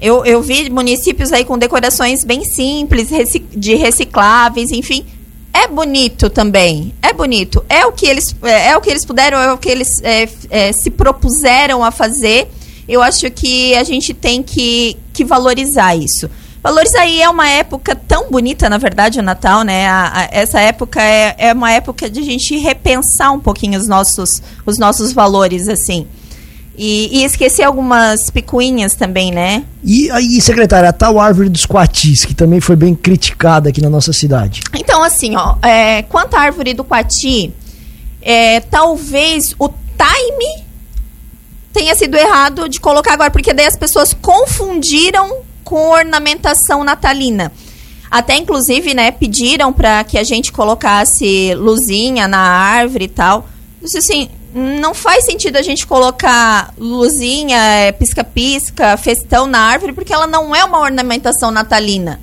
eu, 0.00 0.24
eu 0.24 0.42
vi 0.42 0.68
municípios 0.70 1.32
aí 1.32 1.44
com 1.44 1.56
decorações 1.56 2.24
bem 2.24 2.44
simples, 2.44 3.08
de 3.50 3.74
recicláveis, 3.74 4.70
enfim. 4.70 5.04
É 5.52 5.68
bonito 5.68 6.28
também. 6.28 6.92
É 7.00 7.12
bonito. 7.12 7.64
É 7.68 7.86
o 7.86 7.92
que 7.92 8.06
eles, 8.06 8.34
é, 8.42 8.70
é 8.70 8.76
o 8.76 8.80
que 8.80 8.90
eles 8.90 9.04
puderam, 9.04 9.38
é 9.38 9.52
o 9.52 9.58
que 9.58 9.68
eles 9.68 9.88
é, 10.02 10.28
é, 10.50 10.72
se 10.72 10.90
propuseram 10.90 11.84
a 11.84 11.92
fazer. 11.92 12.50
Eu 12.88 13.00
acho 13.00 13.30
que 13.30 13.74
a 13.76 13.84
gente 13.84 14.12
tem 14.12 14.42
que, 14.42 14.96
que 15.12 15.24
valorizar 15.24 15.94
isso. 15.94 16.28
Valorizar 16.60 17.02
aí 17.02 17.20
é 17.20 17.28
uma 17.28 17.48
época 17.48 17.94
tão 17.94 18.30
bonita, 18.30 18.68
na 18.68 18.78
verdade, 18.78 19.20
o 19.20 19.22
Natal, 19.22 19.62
né? 19.62 19.86
A, 19.86 20.20
a, 20.20 20.28
essa 20.32 20.60
época 20.60 21.00
é, 21.00 21.36
é 21.38 21.52
uma 21.52 21.70
época 21.70 22.10
de 22.10 22.20
a 22.20 22.22
gente 22.24 22.56
repensar 22.56 23.30
um 23.32 23.38
pouquinho 23.38 23.78
os 23.78 23.86
nossos, 23.86 24.42
os 24.66 24.76
nossos 24.76 25.12
valores, 25.12 25.68
assim. 25.68 26.06
E, 26.76 27.20
e 27.20 27.24
esqueci 27.24 27.62
algumas 27.62 28.30
picuinhas 28.30 28.94
também, 28.94 29.30
né? 29.30 29.64
E 29.82 30.10
aí, 30.10 30.40
secretária, 30.40 30.88
a 30.88 30.92
tal 30.92 31.20
árvore 31.20 31.48
dos 31.48 31.64
coatis, 31.64 32.24
que 32.24 32.34
também 32.34 32.60
foi 32.60 32.74
bem 32.74 32.94
criticada 32.94 33.68
aqui 33.68 33.80
na 33.80 33.88
nossa 33.88 34.12
cidade. 34.12 34.60
Então, 34.74 35.02
assim, 35.02 35.36
ó, 35.36 35.56
é, 35.62 36.02
quanto 36.02 36.34
à 36.34 36.40
árvore 36.40 36.74
do 36.74 36.82
coati, 36.82 37.52
é, 38.20 38.58
talvez 38.60 39.54
o 39.58 39.68
time 39.68 40.64
tenha 41.72 41.94
sido 41.94 42.16
errado 42.16 42.68
de 42.68 42.80
colocar 42.80 43.12
agora, 43.12 43.30
porque 43.30 43.52
daí 43.52 43.66
as 43.66 43.76
pessoas 43.76 44.12
confundiram 44.12 45.38
com 45.62 45.90
ornamentação 45.90 46.82
natalina. 46.82 47.52
Até 48.10 48.36
inclusive, 48.36 48.94
né, 48.94 49.10
pediram 49.10 49.72
para 49.72 50.04
que 50.04 50.18
a 50.18 50.22
gente 50.22 50.52
colocasse 50.52 51.52
luzinha 51.54 52.28
na 52.28 52.38
árvore 52.38 53.06
e 53.06 53.08
tal. 53.08 53.48
Disse 53.82 53.98
assim, 53.98 54.28
não 54.54 54.94
faz 54.94 55.24
sentido 55.24 55.56
a 55.56 55.62
gente 55.62 55.84
colocar 55.84 56.72
luzinha, 56.78 57.58
é, 57.58 57.92
pisca-pisca, 57.92 58.96
festão 58.96 59.46
na 59.46 59.58
árvore, 59.58 59.92
porque 59.92 60.12
ela 60.12 60.28
não 60.28 60.54
é 60.54 60.64
uma 60.64 60.78
ornamentação 60.78 61.50
natalina. 61.50 62.20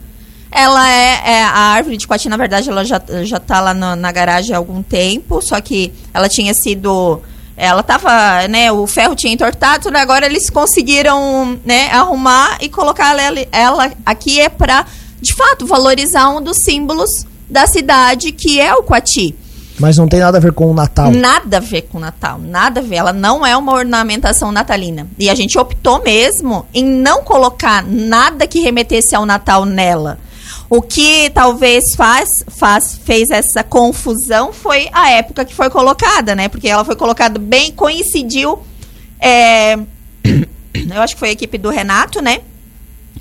Ela 0.50 0.90
é, 0.90 1.22
é 1.26 1.44
a 1.44 1.58
árvore 1.58 1.98
de 1.98 2.08
coati, 2.08 2.30
na 2.30 2.38
verdade, 2.38 2.70
ela 2.70 2.86
já, 2.86 3.02
já 3.24 3.40
tá 3.40 3.60
lá 3.60 3.74
na, 3.74 3.96
na 3.96 4.12
garagem 4.12 4.56
há 4.56 4.58
algum 4.58 4.82
tempo, 4.82 5.42
só 5.42 5.60
que 5.60 5.94
ela 6.14 6.30
tinha 6.30 6.54
sido 6.54 7.22
ela 7.58 7.84
tava, 7.84 8.48
né, 8.48 8.72
o 8.72 8.88
ferro 8.88 9.16
tinha 9.16 9.32
entortado, 9.32 9.96
agora 9.96 10.26
eles 10.26 10.50
conseguiram, 10.50 11.60
né, 11.64 11.92
arrumar 11.92 12.58
e 12.60 12.68
colocar 12.70 13.16
ela, 13.20 13.40
ela 13.52 13.92
aqui 14.04 14.40
é 14.40 14.50
para, 14.50 14.84
de 15.22 15.32
fato, 15.36 15.68
valorizar 15.68 16.30
um 16.30 16.42
dos 16.42 16.58
símbolos 16.58 17.26
da 17.48 17.68
cidade, 17.68 18.32
que 18.32 18.60
é 18.60 18.74
o 18.74 18.82
Coati. 18.82 19.36
Mas 19.82 19.98
não 19.98 20.08
tem 20.08 20.20
nada 20.20 20.38
a 20.38 20.42
ver 20.42 20.54
com 20.54 20.70
o 20.70 20.74
Natal. 20.76 21.10
Nada 21.10 21.58
a 21.58 21.60
ver 21.60 21.82
com 21.82 21.98
o 21.98 22.02
Natal, 22.02 22.38
nada 22.38 22.80
a 22.80 22.84
ver. 22.84 22.98
Ela 22.98 23.12
não 23.12 23.44
é 23.44 23.58
uma 23.58 23.74
ornamentação 23.74 24.52
natalina. 24.52 25.08
E 25.18 25.28
a 25.28 25.34
gente 25.34 25.58
optou 25.58 26.04
mesmo 26.04 26.68
em 26.72 26.86
não 26.86 27.24
colocar 27.24 27.84
nada 27.84 28.46
que 28.46 28.60
remetesse 28.60 29.16
ao 29.16 29.26
Natal 29.26 29.66
nela. 29.66 30.20
O 30.70 30.84
que 30.84 31.32
talvez 31.32 31.96
faz, 31.96 32.46
faz, 32.48 33.00
fez 33.04 33.32
essa 33.32 33.64
confusão 33.64 34.54
foi 34.54 34.88
a 34.94 35.10
época 35.10 35.44
que 35.44 35.56
foi 35.56 35.70
colocada, 35.72 36.36
né? 36.36 36.48
Porque 36.48 36.70
ela 36.70 36.86
foi 36.86 36.96
colocada 36.96 37.40
bem, 37.40 37.72
coincidiu. 37.72 38.60
É, 39.20 39.74
eu 40.94 41.02
acho 41.02 41.16
que 41.16 41.20
foi 41.20 41.30
a 41.30 41.34
equipe 41.34 41.58
do 41.58 41.72
Renato, 41.72 42.22
né? 42.22 42.42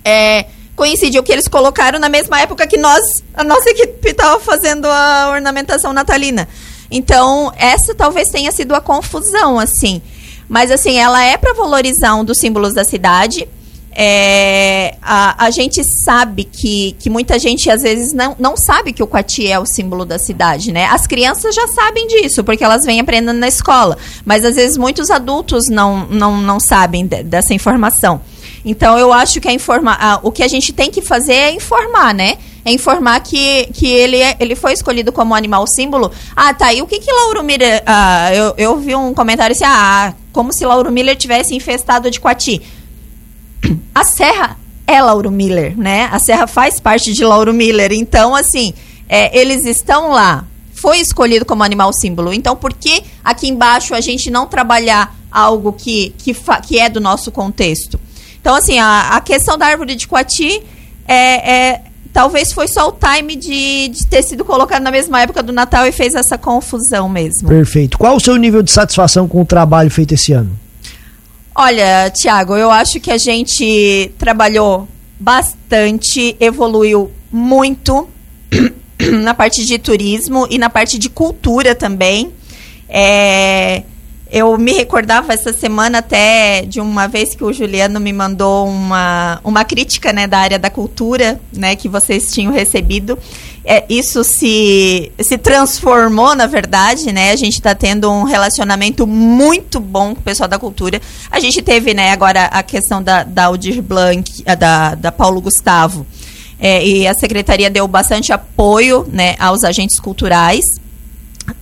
É, 0.05 0.45
coincidiu 0.81 1.23
que 1.23 1.31
eles 1.31 1.47
colocaram 1.47 1.99
na 1.99 2.09
mesma 2.09 2.41
época 2.41 2.67
que 2.67 2.79
nós, 2.79 3.03
a 3.35 3.45
nossa 3.45 3.69
equipe 3.69 4.09
estava 4.09 4.41
fazendo 4.41 4.87
a 4.87 5.29
ornamentação 5.31 5.93
natalina. 5.93 6.49
Então, 6.91 7.53
essa 7.55 7.95
talvez 7.95 8.31
tenha 8.31 8.51
sido 8.51 8.75
a 8.75 8.81
confusão, 8.81 9.59
assim. 9.59 10.01
Mas, 10.49 10.71
assim, 10.71 10.97
ela 10.97 11.23
é 11.23 11.37
para 11.37 11.53
valorizar 11.53 12.15
um 12.15 12.25
dos 12.25 12.39
símbolos 12.39 12.73
da 12.73 12.83
cidade. 12.83 13.47
É, 13.95 14.97
a, 15.03 15.45
a 15.45 15.51
gente 15.51 15.83
sabe 16.03 16.45
que, 16.45 16.97
que 16.99 17.11
muita 17.11 17.39
gente, 17.39 17.71
às 17.71 17.83
vezes, 17.83 18.15
não, 18.15 18.35
não 18.39 18.57
sabe 18.57 18.95
que 18.95 19.03
o 19.03 19.07
Coati 19.07 19.49
é 19.49 19.59
o 19.59 19.67
símbolo 19.67 20.07
da 20.07 20.19
cidade, 20.19 20.73
né? 20.73 20.87
As 20.87 21.07
crianças 21.07 21.55
já 21.55 21.67
sabem 21.69 22.07
disso, 22.07 22.43
porque 22.43 22.65
elas 22.65 22.87
vêm 22.87 23.01
aprendendo 23.01 23.39
na 23.39 23.49
escola. 23.49 23.99
Mas, 24.25 24.47
às 24.47 24.55
vezes, 24.57 24.79
muitos 24.79 25.11
adultos 25.11 25.69
não, 25.69 26.07
não, 26.07 26.41
não 26.41 26.59
sabem 26.59 27.07
de, 27.07 27.23
dessa 27.23 27.53
informação. 27.53 28.23
Então 28.65 28.99
eu 28.99 29.13
acho 29.13 29.41
que 29.41 29.51
informa 29.51 30.21
o 30.23 30.31
que 30.31 30.43
a 30.43 30.49
gente 30.49 30.73
tem 30.73 30.91
que 30.91 31.01
fazer 31.01 31.33
é 31.33 31.53
informar, 31.53 32.15
né? 32.15 32.37
É 32.65 32.71
informar 32.73 33.21
que, 33.21 33.69
que 33.73 33.87
ele, 33.87 34.19
é, 34.19 34.37
ele 34.39 34.55
foi 34.55 34.73
escolhido 34.73 35.11
como 35.13 35.35
animal 35.35 35.67
símbolo. 35.67 36.11
Ah, 36.37 36.53
tá. 36.53 36.73
E 36.73 36.83
o 36.83 36.87
que 36.87 36.99
que 36.99 37.11
Lauro 37.11 37.43
Miller. 37.43 37.83
Ah, 37.87 38.35
eu, 38.35 38.55
eu 38.59 38.77
vi 38.77 38.95
um 38.95 39.15
comentário 39.15 39.55
assim: 39.55 39.65
ah, 39.67 40.15
como 40.33 40.53
se 40.53 40.65
Lauro 40.67 40.93
Miller 40.93 41.17
tivesse 41.17 41.55
infestado 41.55 42.11
de 42.11 42.21
coati. 42.21 42.61
A 43.95 44.05
serra 44.05 44.59
é 44.87 45.01
Lauro 45.01 45.31
Miller, 45.31 45.79
né? 45.79 46.09
A 46.13 46.19
serra 46.19 46.47
faz 46.47 46.81
parte 46.81 47.13
de 47.13 47.25
Lauro 47.25 47.55
Miller. 47.55 47.93
Então, 47.93 48.35
assim, 48.35 48.75
é, 49.09 49.37
eles 49.39 49.65
estão 49.65 50.11
lá. 50.11 50.45
Foi 50.75 50.99
escolhido 50.99 51.45
como 51.45 51.63
animal 51.63 51.93
símbolo. 51.93 52.33
Então, 52.33 52.57
por 52.57 52.73
que 52.73 53.03
aqui 53.23 53.49
embaixo 53.49 53.95
a 53.95 54.01
gente 54.01 54.31
não 54.31 54.47
trabalhar 54.47 55.15
algo 55.31 55.73
que, 55.73 56.15
que, 56.19 56.35
que 56.67 56.79
é 56.79 56.89
do 56.89 57.01
nosso 57.01 57.31
contexto? 57.31 58.01
Então, 58.41 58.55
assim, 58.55 58.79
a, 58.79 59.17
a 59.17 59.21
questão 59.21 59.57
da 59.59 59.67
árvore 59.67 59.95
de 59.95 60.09
Coati 60.09 60.63
é, 61.07 61.69
é, 61.69 61.81
talvez 62.13 62.53
foi 62.53 62.69
só 62.69 62.89
o 62.89 62.93
time 62.93 63.37
de, 63.37 63.89
de, 63.89 64.07
ter 64.07 64.23
sido 64.23 64.45
colocado 64.45 64.83
na 64.83 64.91
mesma 64.91 65.21
época 65.21 65.43
do 65.43 65.53
Natal 65.53 65.87
e 65.87 65.93
fez 65.93 66.15
essa 66.15 66.39
confusão 66.39 67.09
mesmo. 67.09 67.49
Perfeito. 67.49 67.99
Qual 67.99 68.17
o 68.17 68.21
seu 68.21 68.37
nível 68.37 68.63
de 68.63 68.71
satisfação 68.71 69.29
com 69.29 69.43
o 69.43 69.45
trabalho 69.45 69.91
feito 69.91 70.15
esse 70.15 70.33
ano? 70.33 70.59
Olha, 71.55 72.11
Tiago, 72.11 72.57
eu 72.57 72.71
acho 72.71 73.01
que 73.01 73.11
a 73.11 73.19
gente 73.19 74.13
trabalhou 74.19 74.89
bastante, 75.19 76.37
evoluiu 76.41 77.11
muito 77.31 78.09
na 79.21 79.35
parte 79.35 79.65
de 79.67 79.79
turismo 79.79 80.47
e 80.49 80.59
na 80.59 80.71
parte 80.71 80.99
de 80.99 81.11
cultura 81.11 81.75
também. 81.75 82.33
É, 82.89 83.83
eu 84.31 84.57
me 84.57 84.73
recordava 84.73 85.33
essa 85.33 85.53
semana 85.53 85.99
até 85.99 86.63
de 86.63 86.81
uma 86.81 87.09
vez 87.09 87.35
que 87.35 87.43
o 87.43 87.53
Juliano 87.53 87.99
me 87.99 88.13
mandou 88.13 88.69
uma, 88.69 89.41
uma 89.43 89.65
crítica 89.65 90.13
né, 90.13 90.27
da 90.27 90.39
área 90.39 90.59
da 90.59 90.71
cultura 90.71 91.41
né, 91.53 91.75
que 91.75 91.89
vocês 91.89 92.33
tinham 92.33 92.53
recebido. 92.53 93.19
É, 93.65 93.85
isso 93.89 94.23
se, 94.23 95.11
se 95.21 95.37
transformou, 95.37 96.35
na 96.35 96.47
verdade, 96.47 97.13
né? 97.13 97.31
A 97.33 97.37
gente 97.37 97.55
está 97.55 97.75
tendo 97.75 98.11
um 98.11 98.23
relacionamento 98.23 99.07
muito 99.07 99.79
bom 99.81 100.15
com 100.15 100.21
o 100.21 100.25
pessoal 100.25 100.49
da 100.49 100.59
cultura. 100.59 101.01
A 101.31 101.41
gente 101.41 101.61
teve 101.61 101.93
né, 101.93 102.13
agora 102.13 102.45
a 102.47 102.63
questão 102.63 103.03
da, 103.03 103.23
da 103.23 103.47
Aldir 103.47 103.83
Blanc, 103.83 104.45
da, 104.59 104.95
da 104.95 105.13
Paulo 105.13 105.41
Gustavo. 105.41 106.07
É, 106.59 106.87
e 106.87 107.07
a 107.07 107.15
secretaria 107.15 107.71
deu 107.71 107.89
bastante 107.89 108.33
apoio 108.33 109.07
né, 109.11 109.35
aos 109.39 109.65
agentes 109.65 109.99
culturais. 109.99 110.65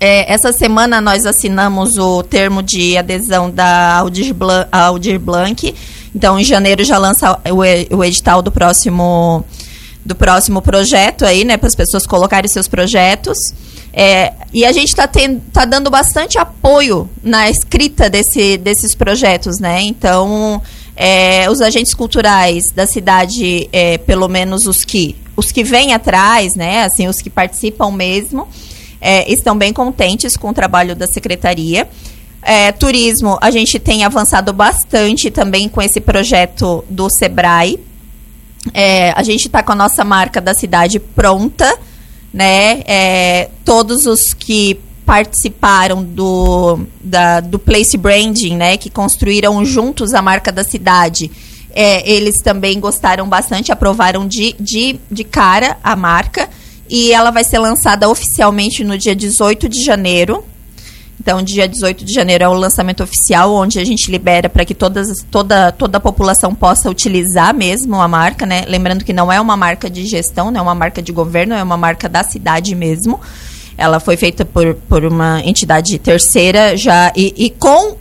É, 0.01 0.33
essa 0.33 0.53
semana 0.53 1.01
nós 1.01 1.27
assinamos 1.27 1.97
o 1.99 2.23
termo 2.23 2.63
de 2.63 2.97
adesão 2.97 3.51
da 3.51 3.97
Aldir 3.97 4.33
Blanc, 4.33 4.69
Aldir 4.71 5.19
Blanc. 5.19 5.75
Então, 6.15 6.39
em 6.39 6.45
janeiro 6.45 6.85
já 6.85 6.99
lança 6.99 7.39
o, 7.51 7.97
o 7.97 8.05
edital 8.05 8.41
do 8.43 8.53
próximo 8.53 9.45
do 10.05 10.15
próximo 10.15 10.63
projeto 10.63 11.27
aí, 11.27 11.45
né, 11.45 11.59
para 11.59 11.67
as 11.67 11.75
pessoas 11.75 12.07
colocarem 12.07 12.49
seus 12.49 12.67
projetos. 12.67 13.37
É, 13.93 14.33
e 14.55 14.65
a 14.65 14.73
gente 14.73 14.89
está 14.89 15.09
tá 15.53 15.65
dando 15.65 15.91
bastante 15.91 16.39
apoio 16.39 17.11
na 17.23 17.51
escrita 17.51 18.09
desse, 18.09 18.57
desses 18.57 18.95
projetos, 18.95 19.59
né? 19.59 19.83
Então, 19.83 20.63
é, 20.97 21.51
os 21.51 21.61
agentes 21.61 21.95
culturais 21.95 22.65
da 22.75 22.87
cidade, 22.87 23.69
é, 23.73 23.99
pelo 23.99 24.29
menos 24.29 24.67
os 24.67 24.85
que 24.85 25.17
os 25.37 25.53
que 25.53 25.63
vêm 25.63 25.95
atrás, 25.95 26.57
né? 26.57 26.85
Assim, 26.85 27.07
os 27.07 27.21
que 27.21 27.31
participam 27.31 27.91
mesmo, 27.93 28.49
é, 29.01 29.31
estão 29.31 29.57
bem 29.57 29.73
contentes 29.73 30.37
com 30.37 30.51
o 30.51 30.55
trabalho 30.55 30.95
da 30.95 31.07
secretaria. 31.07 31.89
É, 32.43 32.73
turismo, 32.73 33.37
a 33.41 33.51
gente 33.51 33.79
tem 33.79 34.05
avançado 34.05 34.53
bastante 34.53 35.31
também 35.31 35.69
com 35.69 35.83
esse 35.83 36.01
projeto 36.01 36.85
do 36.89 37.09
Sebrae. 37.11 37.79
É, 38.73 39.13
a 39.13 39.23
gente 39.23 39.47
está 39.47 39.63
com 39.63 39.73
a 39.73 39.75
nossa 39.75 40.05
marca 40.05 40.41
da 40.41 40.55
cidade 40.55 40.99
pronta, 40.99 41.79
né? 42.33 42.83
É, 42.87 43.51
todos 43.65 44.07
os 44.07 44.35
que 44.35 44.81
participaram 45.05 46.05
do, 46.05 46.81
da, 47.01 47.41
do 47.41 47.59
Place 47.59 47.97
Branding, 47.97 48.57
né? 48.57 48.77
Que 48.77 48.91
construíram 48.91 49.65
juntos 49.65 50.13
a 50.15 50.23
marca 50.23 50.53
da 50.53 50.63
cidade. 50.63 51.31
É, 51.71 52.09
eles 52.11 52.41
também 52.41 52.79
gostaram 52.81 53.29
bastante, 53.29 53.73
aprovaram 53.73 54.27
de, 54.27 54.55
de, 54.59 54.99
de 55.11 55.25
cara 55.25 55.77
a 55.83 55.95
marca 55.95 56.49
e 56.89 57.13
ela 57.13 57.31
vai 57.31 57.45
ser 57.45 57.59
lançada 57.59 58.09
oficialmente 58.09 58.85
no 58.85 58.97
dia 58.97 59.15
18 59.15 59.69
de 59.69 59.85
janeiro. 59.85 60.45
Então, 61.21 61.43
dia 61.43 61.67
18 61.69 62.05
de 62.05 62.13
janeiro 62.13 62.45
é 62.45 62.49
o 62.49 62.55
lançamento 62.55 63.03
oficial, 63.03 63.53
onde 63.53 63.79
a 63.79 63.85
gente 63.85 64.11
libera 64.11 64.49
para 64.49 64.65
que 64.65 64.75
todas, 64.75 65.09
toda, 65.31 65.73
toda 65.73 65.99
a 65.99 66.01
população 66.01 66.55
possa 66.55 66.89
utilizar 66.89 67.53
mesmo 67.53 68.01
a 68.01 68.07
marca, 68.07 68.47
né? 68.47 68.65
Lembrando 68.69 69.05
que 69.05 69.13
não 69.13 69.31
é 69.31 69.41
uma 69.41 69.57
marca 69.57 69.91
de 69.91 70.07
gestão, 70.07 70.51
não 70.51 70.61
é 70.61 70.63
uma 70.63 70.75
marca 70.75 71.03
de 71.03 71.13
governo, 71.13 71.55
é 71.55 71.63
uma 71.63 71.77
marca 71.77 72.09
da 72.09 72.23
cidade 72.23 72.75
mesmo. 72.75 73.21
Ela 73.77 73.99
foi 73.99 74.17
feita 74.17 74.45
por, 74.45 74.75
por 74.75 75.05
uma 75.05 75.41
entidade 75.45 75.99
terceira 75.99 76.77
já 76.77 77.13
e, 77.17 77.35
e 77.37 77.51
com 77.51 77.97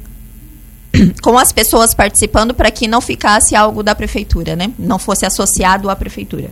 com 1.21 1.37
as 1.37 1.51
pessoas 1.51 1.93
participando 1.93 2.53
para 2.53 2.71
que 2.71 2.87
não 2.87 3.01
ficasse 3.01 3.55
algo 3.55 3.83
da 3.83 3.95
prefeitura, 3.95 4.55
né? 4.55 4.71
Não 4.77 4.99
fosse 4.99 5.25
associado 5.25 5.89
à 5.89 5.95
prefeitura. 5.95 6.49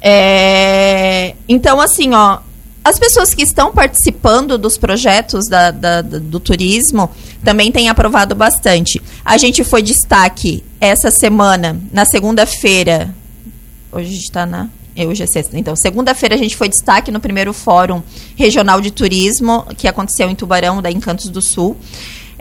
É, 0.00 1.34
então, 1.48 1.80
assim, 1.80 2.14
ó, 2.14 2.38
as 2.82 2.98
pessoas 2.98 3.34
que 3.34 3.42
estão 3.42 3.72
participando 3.72 4.56
dos 4.56 4.78
projetos 4.78 5.46
da, 5.46 5.70
da, 5.70 6.00
do 6.02 6.40
turismo 6.40 7.10
também 7.44 7.70
têm 7.70 7.88
aprovado 7.88 8.34
bastante. 8.34 9.00
A 9.24 9.36
gente 9.36 9.62
foi 9.62 9.82
destaque 9.82 10.64
essa 10.80 11.10
semana, 11.10 11.78
na 11.92 12.04
segunda-feira. 12.04 13.14
Hoje 13.92 14.06
a 14.06 14.10
gente 14.10 14.22
está 14.22 14.46
na. 14.46 14.68
É, 14.96 15.06
hoje 15.06 15.22
é 15.22 15.26
sexta. 15.26 15.58
Então, 15.58 15.76
segunda-feira 15.76 16.34
a 16.34 16.38
gente 16.38 16.56
foi 16.56 16.68
destaque 16.68 17.10
no 17.10 17.20
primeiro 17.20 17.52
Fórum 17.52 18.02
Regional 18.36 18.80
de 18.80 18.90
Turismo, 18.90 19.64
que 19.76 19.86
aconteceu 19.86 20.28
em 20.30 20.34
Tubarão, 20.34 20.82
da 20.82 20.90
Encantos 20.90 21.28
do 21.28 21.42
Sul. 21.42 21.76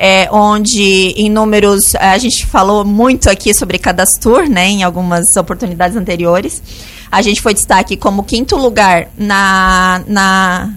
é, 0.01 0.29
onde 0.31 1.13
em 1.17 1.29
números 1.29 1.93
a 1.95 2.17
gente 2.17 2.45
falou 2.45 2.85
muito 2.85 3.29
aqui 3.29 3.53
sobre 3.53 3.77
Cadastur, 3.77 4.49
né, 4.49 4.69
em 4.69 4.81
algumas 4.81 5.35
oportunidades 5.35 5.97
anteriores. 5.97 6.63
A 7.11 7.21
gente 7.21 7.41
foi 7.41 7.53
destaque 7.53 7.97
como 7.97 8.23
quinto 8.23 8.55
lugar 8.55 9.09
na, 9.17 10.03
na 10.07 10.73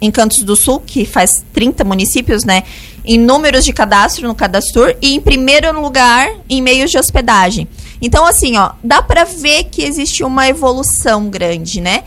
em 0.00 0.10
Cantos 0.10 0.42
do 0.42 0.56
Sul, 0.56 0.80
que 0.80 1.04
faz 1.04 1.44
30 1.52 1.84
municípios, 1.84 2.44
né, 2.44 2.62
em 3.04 3.18
números 3.18 3.64
de 3.64 3.72
cadastro 3.72 4.26
no 4.26 4.34
Cadastur 4.34 4.94
e 5.00 5.14
em 5.14 5.20
primeiro 5.20 5.78
lugar 5.80 6.30
em 6.48 6.62
meios 6.62 6.90
de 6.90 6.98
hospedagem. 6.98 7.68
Então, 8.00 8.24
assim, 8.24 8.56
ó, 8.56 8.72
dá 8.82 9.02
para 9.02 9.24
ver 9.24 9.64
que 9.64 9.82
existe 9.82 10.24
uma 10.24 10.48
evolução 10.48 11.28
grande, 11.28 11.80
né? 11.80 12.04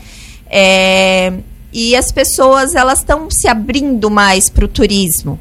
É, 0.50 1.32
e 1.72 1.94
as 1.96 2.10
pessoas 2.10 2.74
elas 2.74 3.00
estão 3.00 3.28
se 3.30 3.48
abrindo 3.48 4.10
mais 4.10 4.48
para 4.48 4.64
o 4.64 4.68
turismo. 4.68 5.38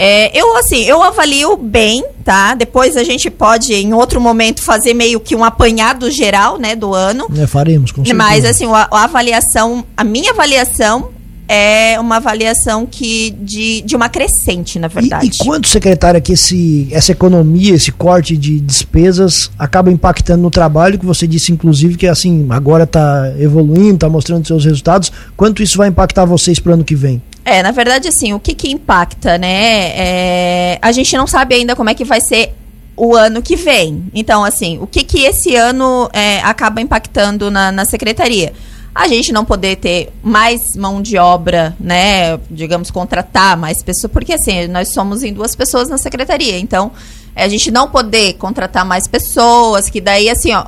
É, 0.00 0.30
eu, 0.32 0.56
assim, 0.56 0.84
eu 0.84 1.02
avalio 1.02 1.56
bem, 1.56 2.04
tá? 2.24 2.54
Depois 2.54 2.96
a 2.96 3.02
gente 3.02 3.28
pode, 3.28 3.74
em 3.74 3.92
outro 3.92 4.20
momento, 4.20 4.62
fazer 4.62 4.94
meio 4.94 5.18
que 5.18 5.34
um 5.34 5.42
apanhado 5.42 6.08
geral, 6.08 6.56
né, 6.56 6.76
do 6.76 6.94
ano. 6.94 7.26
É, 7.36 7.48
faremos, 7.48 7.90
com 7.90 8.04
certeza. 8.04 8.14
Mas, 8.16 8.44
assim, 8.44 8.66
a, 8.72 8.86
a 8.92 9.02
avaliação, 9.02 9.84
a 9.96 10.04
minha 10.04 10.30
avaliação 10.30 11.10
é 11.48 11.98
uma 11.98 12.16
avaliação 12.16 12.84
que 12.84 13.30
de, 13.30 13.80
de 13.80 13.96
uma 13.96 14.10
crescente, 14.10 14.78
na 14.78 14.86
verdade. 14.86 15.26
E, 15.26 15.28
e 15.30 15.38
quanto, 15.38 15.66
secretária, 15.66 16.20
que 16.20 16.32
esse, 16.32 16.88
essa 16.92 17.12
economia, 17.12 17.74
esse 17.74 17.90
corte 17.90 18.36
de 18.36 18.60
despesas 18.60 19.50
acaba 19.58 19.90
impactando 19.90 20.42
no 20.42 20.50
trabalho, 20.50 20.98
que 20.98 21.06
você 21.06 21.26
disse, 21.26 21.50
inclusive, 21.50 21.96
que 21.96 22.06
assim, 22.06 22.46
agora 22.50 22.84
está 22.84 23.32
evoluindo, 23.38 23.94
está 23.94 24.08
mostrando 24.10 24.46
seus 24.46 24.64
resultados. 24.64 25.10
Quanto 25.36 25.62
isso 25.62 25.78
vai 25.78 25.88
impactar 25.88 26.26
vocês 26.26 26.60
para 26.60 26.70
o 26.70 26.74
ano 26.74 26.84
que 26.84 26.94
vem? 26.94 27.22
É, 27.44 27.62
na 27.62 27.70
verdade, 27.70 28.08
assim, 28.08 28.34
o 28.34 28.38
que, 28.38 28.54
que 28.54 28.70
impacta, 28.70 29.38
né? 29.38 29.92
É, 29.96 30.78
a 30.82 30.92
gente 30.92 31.16
não 31.16 31.26
sabe 31.26 31.54
ainda 31.54 31.74
como 31.74 31.88
é 31.88 31.94
que 31.94 32.04
vai 32.04 32.20
ser 32.20 32.52
o 32.94 33.14
ano 33.14 33.40
que 33.40 33.56
vem. 33.56 34.04
Então, 34.12 34.44
assim, 34.44 34.78
o 34.82 34.86
que, 34.86 35.02
que 35.02 35.24
esse 35.24 35.56
ano 35.56 36.10
é, 36.12 36.40
acaba 36.40 36.80
impactando 36.80 37.50
na, 37.50 37.72
na 37.72 37.86
secretaria? 37.86 38.52
A 38.94 39.06
gente 39.06 39.32
não 39.32 39.44
poder 39.44 39.76
ter 39.76 40.12
mais 40.22 40.74
mão 40.74 41.00
de 41.00 41.16
obra, 41.16 41.76
né? 41.78 42.38
Digamos, 42.50 42.90
contratar 42.90 43.56
mais 43.56 43.82
pessoas, 43.82 44.12
porque 44.12 44.32
assim, 44.32 44.66
nós 44.66 44.88
somos 44.88 45.22
em 45.22 45.32
duas 45.32 45.54
pessoas 45.54 45.88
na 45.88 45.98
secretaria. 45.98 46.58
Então, 46.58 46.90
é, 47.34 47.44
a 47.44 47.48
gente 47.48 47.70
não 47.70 47.88
poder 47.88 48.34
contratar 48.34 48.84
mais 48.84 49.06
pessoas, 49.06 49.88
que 49.88 50.00
daí, 50.00 50.28
assim, 50.28 50.52
ó, 50.52 50.66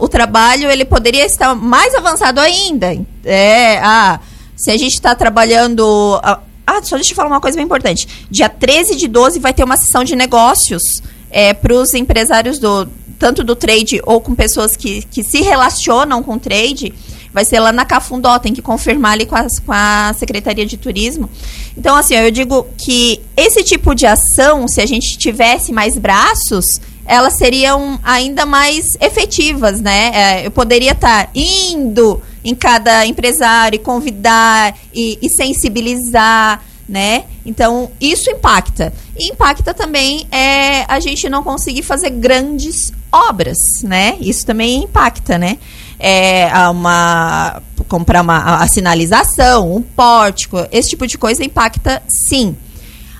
o 0.00 0.08
trabalho 0.08 0.68
ele 0.68 0.84
poderia 0.84 1.24
estar 1.24 1.54
mais 1.54 1.94
avançado 1.94 2.40
ainda. 2.40 2.96
É, 3.24 3.78
ah 3.78 4.18
se 4.58 4.72
a 4.72 4.76
gente 4.76 4.94
está 4.94 5.14
trabalhando. 5.14 6.20
Ah, 6.22 6.82
só 6.82 6.96
deixa 6.96 7.12
eu 7.12 7.16
falar 7.16 7.28
uma 7.28 7.40
coisa 7.40 7.56
bem 7.56 7.64
importante. 7.64 8.26
Dia 8.28 8.48
13 8.48 8.96
de 8.96 9.06
12 9.06 9.38
vai 9.38 9.54
ter 9.54 9.62
uma 9.64 9.76
sessão 9.76 10.04
de 10.04 10.14
negócios 10.16 10.82
é, 11.30 11.54
para 11.54 11.72
os 11.72 11.94
empresários 11.94 12.58
do 12.58 12.86
tanto 13.18 13.42
do 13.42 13.56
trade 13.56 14.00
ou 14.04 14.20
com 14.20 14.34
pessoas 14.34 14.76
que, 14.76 15.02
que 15.02 15.22
se 15.22 15.40
relacionam 15.40 16.22
com 16.22 16.38
trade. 16.38 16.92
Vai 17.32 17.44
ser 17.44 17.60
lá 17.60 17.72
na 17.72 17.84
Cafundó, 17.84 18.38
tem 18.38 18.54
que 18.54 18.62
confirmar 18.62 19.12
ali 19.12 19.26
com 19.26 19.36
a, 19.36 19.46
com 19.64 19.72
a 19.72 20.14
Secretaria 20.16 20.64
de 20.64 20.76
Turismo. 20.76 21.28
Então, 21.76 21.94
assim, 21.96 22.14
eu 22.14 22.30
digo 22.30 22.66
que 22.76 23.20
esse 23.36 23.62
tipo 23.62 23.94
de 23.94 24.06
ação, 24.06 24.66
se 24.66 24.80
a 24.80 24.86
gente 24.86 25.18
tivesse 25.18 25.72
mais 25.72 25.96
braços, 25.98 26.64
elas 27.08 27.34
seriam 27.34 27.98
ainda 28.04 28.44
mais 28.44 28.96
efetivas, 29.00 29.80
né? 29.80 30.10
É, 30.14 30.46
eu 30.46 30.50
poderia 30.50 30.92
estar 30.92 31.26
tá 31.26 31.30
indo 31.34 32.22
em 32.44 32.54
cada 32.54 33.06
empresário 33.06 33.76
e 33.76 33.78
convidar 33.78 34.76
e, 34.92 35.18
e 35.20 35.28
sensibilizar, 35.28 36.62
né? 36.88 37.24
Então, 37.44 37.90
isso 38.00 38.30
impacta. 38.30 38.92
E 39.18 39.30
impacta 39.30 39.72
também 39.72 40.26
é, 40.30 40.84
a 40.86 41.00
gente 41.00 41.28
não 41.28 41.42
conseguir 41.42 41.82
fazer 41.82 42.10
grandes 42.10 42.92
obras, 43.12 43.58
né? 43.82 44.16
Isso 44.20 44.44
também 44.44 44.84
impacta, 44.84 45.38
né? 45.38 45.58
É, 45.98 46.48
uma, 46.68 47.60
comprar 47.88 48.22
uma 48.22 48.62
a 48.62 48.66
sinalização, 48.68 49.74
um 49.74 49.82
pórtico, 49.82 50.64
esse 50.70 50.90
tipo 50.90 51.06
de 51.06 51.18
coisa 51.18 51.44
impacta 51.44 52.02
sim. 52.28 52.56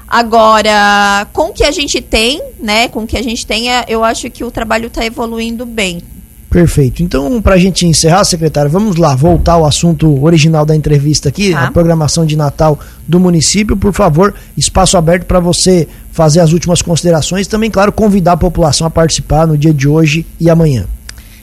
Agora, 0.06 1.26
com 1.32 1.50
o 1.50 1.52
que 1.52 1.64
a 1.64 1.70
gente 1.70 2.00
tem, 2.00 2.42
né? 2.58 2.88
Com 2.88 3.02
o 3.02 3.06
que 3.06 3.16
a 3.16 3.22
gente 3.22 3.46
tem, 3.46 3.70
é, 3.70 3.84
eu 3.88 4.02
acho 4.02 4.30
que 4.30 4.42
o 4.42 4.50
trabalho 4.50 4.86
está 4.86 5.04
evoluindo 5.04 5.66
bem. 5.66 6.02
Perfeito. 6.50 7.02
Então, 7.02 7.42
para 7.42 7.56
a 7.56 7.58
gente 7.58 7.86
encerrar, 7.86 8.24
secretário, 8.24 8.70
vamos 8.70 8.96
lá, 8.96 9.14
voltar 9.14 9.52
ao 9.52 9.66
assunto 9.66 10.24
original 10.24 10.64
da 10.64 10.74
entrevista 10.74 11.28
aqui, 11.28 11.52
tá. 11.52 11.64
a 11.64 11.70
programação 11.70 12.24
de 12.24 12.36
Natal 12.36 12.80
do 13.06 13.20
município. 13.20 13.76
Por 13.76 13.92
favor, 13.92 14.34
espaço 14.56 14.96
aberto 14.96 15.26
para 15.26 15.40
você 15.40 15.86
fazer 16.18 16.40
as 16.40 16.52
últimas 16.52 16.82
considerações 16.82 17.46
e 17.46 17.48
também, 17.48 17.70
claro, 17.70 17.92
convidar 17.92 18.32
a 18.32 18.36
população 18.36 18.84
a 18.84 18.90
participar 18.90 19.46
no 19.46 19.56
dia 19.56 19.72
de 19.72 19.86
hoje 19.86 20.26
e 20.40 20.50
amanhã. 20.50 20.84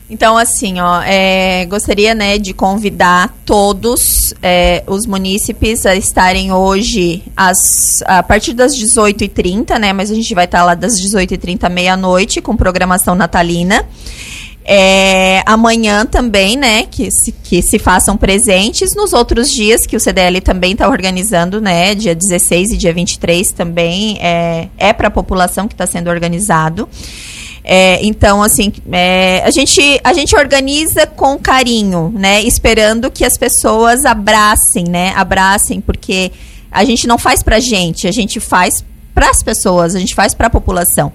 Então, 0.09 0.37
assim, 0.37 0.81
ó, 0.81 1.01
é, 1.01 1.65
gostaria 1.65 2.13
né, 2.13 2.37
de 2.37 2.53
convidar 2.53 3.33
todos 3.45 4.33
é, 4.43 4.83
os 4.85 5.05
munícipes 5.05 5.85
a 5.85 5.95
estarem 5.95 6.51
hoje 6.51 7.23
às, 7.37 8.03
a 8.05 8.21
partir 8.21 8.53
das 8.53 8.75
18h30, 8.75 9.79
né? 9.79 9.93
Mas 9.93 10.11
a 10.11 10.13
gente 10.13 10.35
vai 10.35 10.43
estar 10.43 10.65
lá 10.65 10.75
das 10.75 10.99
18h30 10.99 11.63
à 11.63 11.69
meia-noite 11.69 12.41
com 12.41 12.55
programação 12.57 13.15
natalina. 13.15 13.85
É, 14.67 15.43
amanhã 15.45 16.07
também, 16.07 16.57
né, 16.57 16.87
que 16.89 17.11
se, 17.11 17.31
que 17.31 17.61
se 17.61 17.77
façam 17.77 18.17
presentes. 18.17 18.95
Nos 18.95 19.13
outros 19.13 19.49
dias 19.49 19.85
que 19.85 19.95
o 19.95 19.99
CDL 19.99 20.41
também 20.41 20.71
está 20.71 20.89
organizando, 20.89 21.61
né, 21.61 21.93
dia 21.93 22.15
16 22.15 22.71
e 22.71 22.77
dia 22.77 22.91
23 22.91 23.49
também 23.49 24.17
é, 24.19 24.67
é 24.75 24.91
para 24.91 25.07
a 25.09 25.11
população 25.11 25.67
que 25.67 25.75
está 25.75 25.85
sendo 25.85 26.09
organizado. 26.09 26.89
É, 27.63 27.99
então, 28.03 28.41
assim, 28.41 28.71
é, 28.91 29.43
a, 29.43 29.51
gente, 29.51 29.99
a 30.03 30.13
gente 30.13 30.35
organiza 30.35 31.07
com 31.07 31.37
carinho, 31.37 32.13
né? 32.15 32.43
Esperando 32.43 33.09
que 33.09 33.25
as 33.25 33.39
pessoas 33.39 34.05
abracem, 34.05 34.85
né? 34.87 35.13
Abracem, 35.15 35.81
porque 35.81 36.31
a 36.71 36.83
gente 36.83 37.07
não 37.07 37.17
faz 37.17 37.41
pra 37.41 37.59
gente, 37.59 38.07
a 38.07 38.11
gente 38.11 38.39
faz 38.39 38.83
para 39.15 39.29
as 39.29 39.41
pessoas, 39.41 39.95
a 39.95 39.99
gente 39.99 40.13
faz 40.13 40.33
para 40.33 40.47
a 40.47 40.49
população. 40.49 41.11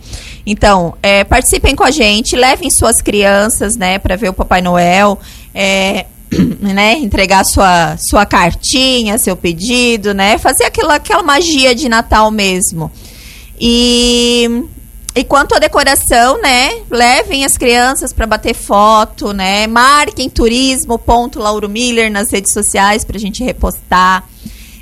Então, 0.47 0.95
é, 1.03 1.23
participem 1.23 1.77
com 1.77 1.85
a 1.85 1.91
gente, 1.91 2.35
levem 2.35 2.71
suas 2.71 3.03
crianças, 3.03 3.77
né, 3.77 3.99
para 3.99 4.17
ver 4.17 4.31
o 4.31 4.33
Papai 4.33 4.63
Noel, 4.63 5.19
é, 5.55 6.07
né, 6.61 6.95
entregar 6.95 7.45
sua, 7.45 7.99
sua 7.99 8.25
cartinha, 8.25 9.19
seu 9.19 9.37
pedido, 9.37 10.15
né, 10.15 10.39
fazer 10.39 10.65
aquela, 10.65 10.95
aquela 10.95 11.23
magia 11.23 11.75
de 11.75 11.91
Natal 11.91 12.31
mesmo. 12.31 12.91
E 13.61 14.65
e 15.15 15.25
quanto 15.25 15.57
à 15.57 15.59
decoração, 15.59 16.41
né? 16.41 16.83
Levem 16.89 17.45
as 17.45 17.59
crianças 17.59 18.13
para 18.13 18.27
bater 18.29 18.55
foto, 18.55 19.33
né? 19.33 19.67
Marquem 19.67 20.31
turismo 20.31 20.97
ponto 20.99 21.41
nas 22.13 22.31
redes 22.31 22.53
sociais 22.53 23.05
para 23.05 23.17
a 23.17 23.21
gente 23.21 23.43
repostar. 23.43 24.25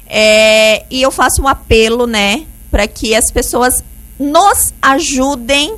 É, 0.07 0.85
e 0.91 1.01
eu 1.01 1.11
faço 1.11 1.43
um 1.43 1.49
apelo, 1.49 2.07
né? 2.07 2.45
Para 2.71 2.87
que 2.87 3.15
as 3.15 3.31
pessoas 3.31 3.83
nos 4.19 4.73
ajudem 4.83 5.75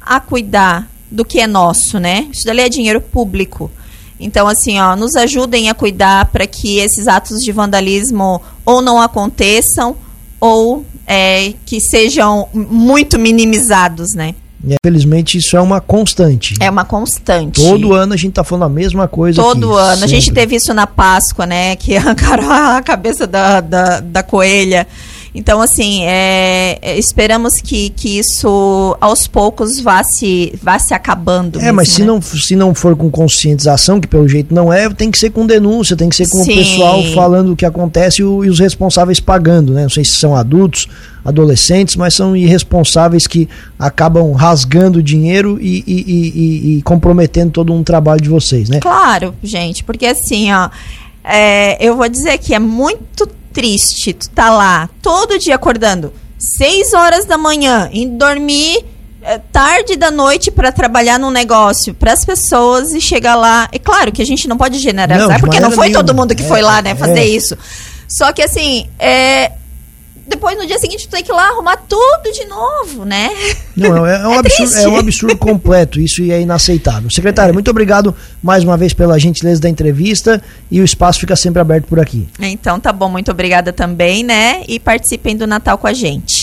a 0.00 0.20
cuidar 0.20 0.88
do 1.10 1.24
que 1.24 1.40
é 1.40 1.46
nosso, 1.46 1.98
né? 1.98 2.28
Isso 2.32 2.44
dali 2.44 2.60
é 2.60 2.68
dinheiro 2.68 3.00
público. 3.00 3.70
Então, 4.18 4.46
assim, 4.46 4.78
ó, 4.78 4.94
nos 4.94 5.16
ajudem 5.16 5.68
a 5.68 5.74
cuidar 5.74 6.26
para 6.26 6.46
que 6.46 6.78
esses 6.78 7.08
atos 7.08 7.40
de 7.40 7.50
vandalismo 7.50 8.40
ou 8.64 8.80
não 8.80 9.00
aconteçam 9.00 9.96
ou 10.40 10.84
é, 11.06 11.54
que 11.66 11.80
sejam 11.80 12.48
muito 12.52 13.18
minimizados, 13.18 14.14
né? 14.14 14.34
Infelizmente 14.64 15.38
isso 15.38 15.56
é 15.56 15.60
uma 15.60 15.80
constante. 15.80 16.54
É 16.60 16.70
uma 16.70 16.84
constante. 16.84 17.60
Todo 17.60 17.92
ano 17.92 18.14
a 18.14 18.16
gente 18.16 18.30
está 18.30 18.44
falando 18.44 18.64
a 18.64 18.68
mesma 18.68 19.08
coisa. 19.08 19.42
Todo 19.42 19.76
aqui, 19.76 19.80
ano. 19.80 19.96
Sempre. 19.96 20.04
A 20.04 20.08
gente 20.08 20.32
teve 20.32 20.56
isso 20.56 20.72
na 20.72 20.86
Páscoa, 20.86 21.46
né? 21.46 21.74
Que 21.74 21.96
arrancaram 21.98 22.50
a 22.50 22.80
cabeça 22.80 23.26
da, 23.26 23.60
da, 23.60 24.00
da 24.00 24.22
coelha. 24.22 24.86
Então, 25.34 25.62
assim, 25.62 26.04
é, 26.04 26.78
é, 26.82 26.98
esperamos 26.98 27.54
que, 27.54 27.88
que 27.90 28.18
isso 28.18 28.96
aos 29.00 29.26
poucos 29.26 29.80
vá 29.80 30.04
se, 30.04 30.52
vá 30.62 30.78
se 30.78 30.92
acabando. 30.92 31.58
É, 31.58 31.62
mesmo, 31.62 31.76
mas 31.76 31.88
se, 31.88 32.00
né? 32.02 32.06
não, 32.06 32.20
se 32.20 32.54
não 32.54 32.74
for 32.74 32.94
com 32.94 33.10
conscientização, 33.10 33.98
que 33.98 34.06
pelo 34.06 34.28
jeito 34.28 34.54
não 34.54 34.70
é, 34.70 34.90
tem 34.90 35.10
que 35.10 35.18
ser 35.18 35.30
com 35.30 35.46
denúncia, 35.46 35.96
tem 35.96 36.10
que 36.10 36.16
ser 36.16 36.28
com 36.28 36.44
Sim. 36.44 36.52
o 36.52 36.56
pessoal 36.56 37.02
falando 37.14 37.52
o 37.52 37.56
que 37.56 37.64
acontece 37.64 38.20
e, 38.20 38.24
o, 38.24 38.44
e 38.44 38.50
os 38.50 38.58
responsáveis 38.58 39.20
pagando, 39.20 39.72
né? 39.72 39.82
Não 39.82 39.90
sei 39.90 40.04
se 40.04 40.12
são 40.12 40.36
adultos, 40.36 40.86
adolescentes, 41.24 41.96
mas 41.96 42.12
são 42.12 42.36
irresponsáveis 42.36 43.26
que 43.26 43.48
acabam 43.78 44.32
rasgando 44.32 45.02
dinheiro 45.02 45.58
e, 45.62 45.82
e, 45.86 45.94
e, 45.96 46.78
e, 46.78 46.82
comprometendo 46.82 47.52
todo 47.52 47.72
um 47.72 47.82
trabalho 47.82 48.20
de 48.20 48.28
vocês, 48.28 48.68
né? 48.68 48.80
Claro, 48.80 49.34
gente, 49.42 49.82
porque 49.82 50.04
assim, 50.04 50.52
ó, 50.52 50.68
é, 51.24 51.82
eu 51.84 51.96
vou 51.96 52.08
dizer 52.08 52.36
que 52.36 52.54
é 52.54 52.58
muito 52.58 53.26
triste, 53.52 54.12
tu 54.12 54.28
tá 54.30 54.50
lá 54.50 54.88
todo 55.00 55.38
dia 55.38 55.54
acordando 55.54 56.12
6 56.38 56.92
horas 56.92 57.24
da 57.24 57.38
manhã, 57.38 57.88
indo 57.92 58.16
dormir 58.16 58.84
é, 59.22 59.38
tarde 59.38 59.96
da 59.96 60.10
noite 60.10 60.50
para 60.50 60.72
trabalhar 60.72 61.18
num 61.18 61.30
negócio 61.30 61.94
para 61.94 62.12
as 62.12 62.24
pessoas 62.24 62.92
e 62.92 63.00
chegar 63.00 63.36
lá. 63.36 63.68
É 63.70 63.78
claro 63.78 64.10
que 64.10 64.20
a 64.20 64.26
gente 64.26 64.48
não 64.48 64.56
pode 64.56 64.78
generalizar, 64.78 65.34
não, 65.34 65.40
porque 65.40 65.60
não 65.60 65.70
foi 65.70 65.88
nenhuma. 65.88 66.04
todo 66.04 66.16
mundo 66.16 66.34
que 66.34 66.42
é, 66.42 66.48
foi 66.48 66.60
lá, 66.60 66.82
né, 66.82 66.94
fazer 66.96 67.20
é. 67.20 67.26
isso. 67.26 67.56
Só 68.08 68.32
que 68.32 68.42
assim, 68.42 68.88
é, 68.98 69.52
depois 70.26 70.56
no 70.56 70.66
dia 70.66 70.78
seguinte 70.78 71.06
tu 71.06 71.10
tem 71.10 71.22
que 71.22 71.30
ir 71.30 71.34
lá 71.34 71.48
arrumar 71.48 71.76
tudo 71.76 72.32
de 72.32 72.44
novo, 72.46 73.04
né? 73.04 73.30
Não, 73.76 74.06
é, 74.06 74.22
é 74.22 74.28
um, 74.28 74.34
é 74.34 74.38
absurdo, 74.38 74.76
é 74.76 74.88
um 74.88 74.96
absurdo 74.96 75.36
completo, 75.36 76.00
isso 76.00 76.22
é 76.22 76.40
inaceitável. 76.40 77.10
Secretário, 77.10 77.52
muito 77.52 77.70
obrigado 77.70 78.14
mais 78.42 78.64
uma 78.64 78.76
vez 78.76 78.92
pela 78.92 79.18
gentileza 79.18 79.60
da 79.60 79.68
entrevista 79.68 80.42
e 80.70 80.80
o 80.80 80.84
espaço 80.84 81.20
fica 81.20 81.36
sempre 81.36 81.60
aberto 81.60 81.86
por 81.86 81.98
aqui. 81.98 82.28
Então 82.40 82.78
tá 82.78 82.92
bom, 82.92 83.08
muito 83.08 83.30
obrigada 83.30 83.72
também, 83.72 84.22
né? 84.22 84.62
E 84.68 84.78
participem 84.78 85.36
do 85.36 85.46
Natal 85.46 85.76
com 85.78 85.86
a 85.86 85.92
gente. 85.92 86.34